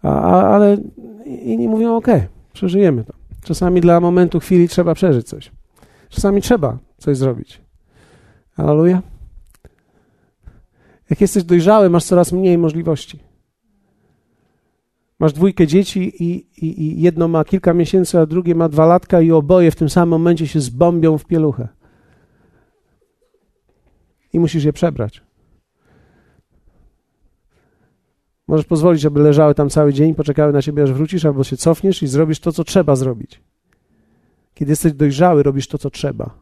A, 0.02 0.08
a, 0.08 0.54
ale 0.54 0.76
inni 1.26 1.68
mówią, 1.68 1.96
okej. 1.96 2.22
Przeżyjemy 2.52 3.04
to. 3.04 3.12
Czasami 3.44 3.80
dla 3.80 4.00
momentu, 4.00 4.40
chwili 4.40 4.68
trzeba 4.68 4.94
przeżyć 4.94 5.28
coś. 5.28 5.52
Czasami 6.08 6.42
trzeba 6.42 6.78
coś 6.98 7.16
zrobić. 7.16 7.60
Aleluja. 8.56 9.02
Jak 11.10 11.20
jesteś 11.20 11.44
dojrzały, 11.44 11.90
masz 11.90 12.04
coraz 12.04 12.32
mniej 12.32 12.58
możliwości. 12.58 13.18
Masz 15.18 15.32
dwójkę 15.32 15.66
dzieci 15.66 16.24
i, 16.24 16.46
i, 16.66 16.82
i, 16.82 17.02
jedno 17.02 17.28
ma 17.28 17.44
kilka 17.44 17.74
miesięcy, 17.74 18.18
a 18.18 18.26
drugie 18.26 18.54
ma 18.54 18.68
dwa 18.68 18.86
latka 18.86 19.20
i 19.20 19.30
oboje 19.30 19.70
w 19.70 19.76
tym 19.76 19.88
samym 19.90 20.08
momencie 20.08 20.48
się 20.48 20.60
zbombią 20.60 21.18
w 21.18 21.24
pieluchę. 21.24 21.68
I 24.32 24.40
musisz 24.40 24.64
je 24.64 24.72
przebrać. 24.72 25.22
Możesz 28.48 28.66
pozwolić, 28.66 29.06
aby 29.06 29.20
leżały 29.20 29.54
tam 29.54 29.70
cały 29.70 29.92
dzień, 29.92 30.14
poczekały 30.14 30.52
na 30.52 30.62
ciebie, 30.62 30.82
aż 30.82 30.92
wrócisz, 30.92 31.24
albo 31.24 31.44
się 31.44 31.56
cofniesz 31.56 32.02
i 32.02 32.06
zrobisz 32.06 32.40
to, 32.40 32.52
co 32.52 32.64
trzeba 32.64 32.96
zrobić. 32.96 33.40
Kiedy 34.54 34.72
jesteś 34.72 34.92
dojrzały, 34.92 35.42
robisz 35.42 35.68
to, 35.68 35.78
co 35.78 35.90
trzeba. 35.90 36.38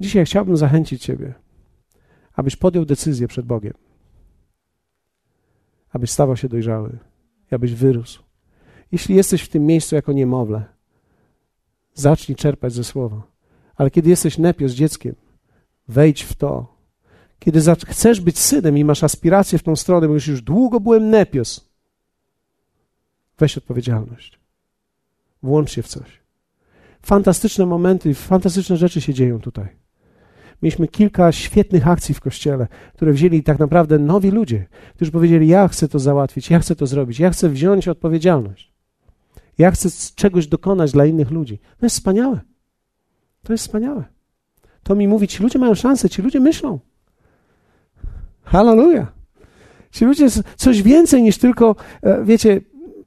Dzisiaj 0.00 0.24
chciałbym 0.24 0.56
zachęcić 0.56 1.02
Ciebie, 1.02 1.34
abyś 2.34 2.56
podjął 2.56 2.84
decyzję 2.84 3.28
przed 3.28 3.46
Bogiem, 3.46 3.74
abyś 5.90 6.10
stawał 6.10 6.36
się 6.36 6.48
dojrzały, 6.48 6.98
abyś 7.50 7.74
wyrósł. 7.74 8.22
Jeśli 8.92 9.14
jesteś 9.14 9.42
w 9.42 9.48
tym 9.48 9.66
miejscu 9.66 9.94
jako 9.94 10.12
niemowlę, 10.12 10.64
zacznij 11.94 12.36
czerpać 12.36 12.72
ze 12.72 12.84
słowa. 12.84 13.22
Ale 13.76 13.90
kiedy 13.90 14.10
jesteś 14.10 14.38
nepios 14.38 14.72
dzieckiem, 14.72 15.14
wejdź 15.88 16.22
w 16.22 16.34
to, 16.34 16.77
kiedy 17.38 17.60
chcesz 17.86 18.20
być 18.20 18.38
synem 18.38 18.78
i 18.78 18.84
masz 18.84 19.04
aspiracje 19.04 19.58
w 19.58 19.62
tą 19.62 19.76
stronę, 19.76 20.08
mówisz, 20.08 20.26
już 20.26 20.42
długo 20.42 20.80
byłem 20.80 21.10
nepios, 21.10 21.68
weź 23.38 23.58
odpowiedzialność. 23.58 24.38
Włącz 25.42 25.70
się 25.70 25.82
w 25.82 25.88
coś. 25.88 26.20
Fantastyczne 27.02 27.66
momenty, 27.66 28.14
fantastyczne 28.14 28.76
rzeczy 28.76 29.00
się 29.00 29.14
dzieją 29.14 29.40
tutaj. 29.40 29.68
Mieliśmy 30.62 30.88
kilka 30.88 31.32
świetnych 31.32 31.88
akcji 31.88 32.14
w 32.14 32.20
kościele, 32.20 32.66
które 32.94 33.12
wzięli 33.12 33.42
tak 33.42 33.58
naprawdę 33.58 33.98
nowi 33.98 34.30
ludzie, 34.30 34.66
którzy 34.94 35.12
powiedzieli: 35.12 35.48
Ja 35.48 35.68
chcę 35.68 35.88
to 35.88 35.98
załatwić, 35.98 36.50
ja 36.50 36.58
chcę 36.58 36.76
to 36.76 36.86
zrobić, 36.86 37.18
ja 37.18 37.30
chcę 37.30 37.48
wziąć 37.48 37.88
odpowiedzialność. 37.88 38.72
Ja 39.58 39.70
chcę 39.70 39.88
czegoś 40.14 40.46
dokonać 40.46 40.92
dla 40.92 41.06
innych 41.06 41.30
ludzi. 41.30 41.58
To 41.78 41.86
jest 41.86 41.96
wspaniałe. 41.96 42.40
To 43.42 43.52
jest 43.52 43.64
wspaniałe. 43.64 44.04
To 44.82 44.94
mi 44.94 45.08
mówi, 45.08 45.28
ci 45.28 45.42
ludzie 45.42 45.58
mają 45.58 45.74
szansę, 45.74 46.10
ci 46.10 46.22
ludzie 46.22 46.40
myślą. 46.40 46.78
Halleluja. 48.48 49.12
Ci 49.90 50.04
ludzie 50.04 50.26
coś 50.56 50.82
więcej 50.82 51.22
niż 51.22 51.38
tylko, 51.38 51.76
e, 52.02 52.24
wiecie, 52.24 52.60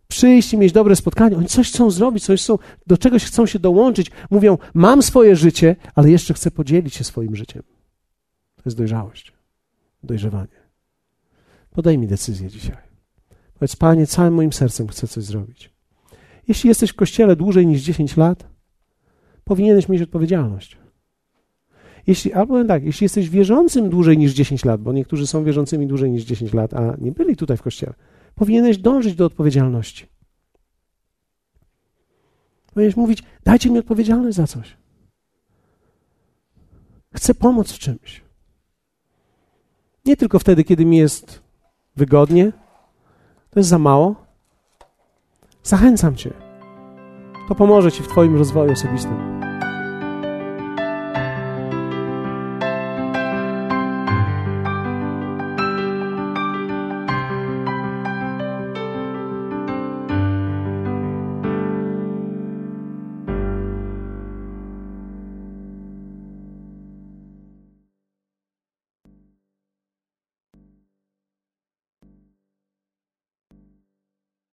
przyjść 0.08 0.54
i 0.54 0.58
mieć 0.58 0.72
dobre 0.72 0.96
spotkanie. 0.96 1.38
Oni 1.38 1.48
coś 1.48 1.72
chcą 1.72 1.92
zrobić, 1.92 2.26
coś 2.26 2.42
chcą, 2.42 2.58
do 2.88 2.98
czegoś 2.98 3.26
chcą 3.26 3.46
się 3.46 3.60
dołączyć. 3.60 4.12
Mówią, 4.32 4.58
mam 4.74 5.04
swoje 5.04 5.36
życie, 5.36 5.76
ale 5.96 6.12
jeszcze 6.12 6.34
chcę 6.34 6.52
podzielić 6.52 6.96
się 6.96 7.04
swoim 7.04 7.36
życiem. 7.36 7.64
To 8.56 8.62
jest 8.66 8.78
dojrzałość, 8.78 9.34
dojrzewanie. 10.04 10.62
Podaj 11.72 11.98
mi 11.98 12.08
decyzję 12.08 12.50
dzisiaj. 12.50 12.78
Powiedz, 13.54 13.76
Panie, 13.76 14.08
całym 14.08 14.34
moim 14.34 14.54
sercem 14.54 14.88
chcę 14.88 15.08
coś 15.08 15.24
zrobić. 15.24 15.74
Jeśli 16.48 16.68
jesteś 16.68 16.90
w 16.90 16.96
kościele 16.96 17.36
dłużej 17.36 17.68
niż 17.68 17.82
10 17.82 18.18
lat, 18.18 18.48
powinieneś 19.44 19.90
mieć 19.90 20.02
odpowiedzialność. 20.02 20.78
Jeśli, 22.08 22.34
albo 22.34 22.66
tak, 22.66 22.84
jeśli 22.84 23.06
jesteś 23.06 23.30
wierzącym 23.30 23.90
dłużej 23.90 24.18
niż 24.18 24.34
10 24.34 24.66
lat, 24.66 24.82
bo 24.82 24.94
niektórzy 24.94 25.28
są 25.28 25.44
wierzącymi 25.44 25.88
dłużej 25.88 26.12
niż 26.12 26.24
10 26.24 26.54
lat, 26.54 26.74
a 26.74 26.96
nie 27.02 27.12
byli 27.12 27.36
tutaj 27.36 27.58
w 27.58 27.62
kościele, 27.62 27.94
powinieneś 28.36 28.78
dążyć 28.78 29.16
do 29.16 29.26
odpowiedzialności. 29.26 30.06
Powinieneś 32.74 32.98
mówić, 32.98 33.24
dajcie 33.44 33.70
mi 33.70 33.80
odpowiedzialność 33.80 34.38
za 34.38 34.48
coś. 34.48 34.78
Chcę 37.16 37.34
pomóc 37.34 37.72
w 37.72 37.80
czymś. 37.80 38.22
Nie 40.06 40.18
tylko 40.18 40.40
wtedy, 40.40 40.64
kiedy 40.64 40.86
mi 40.86 40.98
jest 40.98 41.42
wygodnie, 41.96 42.52
to 43.50 43.60
jest 43.60 43.70
za 43.70 43.80
mało. 43.80 44.16
Zachęcam 45.64 46.16
Cię. 46.16 46.34
To 47.48 47.56
pomoże 47.56 47.92
Ci 47.92 48.04
w 48.04 48.08
Twoim 48.08 48.36
rozwoju 48.36 48.72
osobistym. 48.72 49.31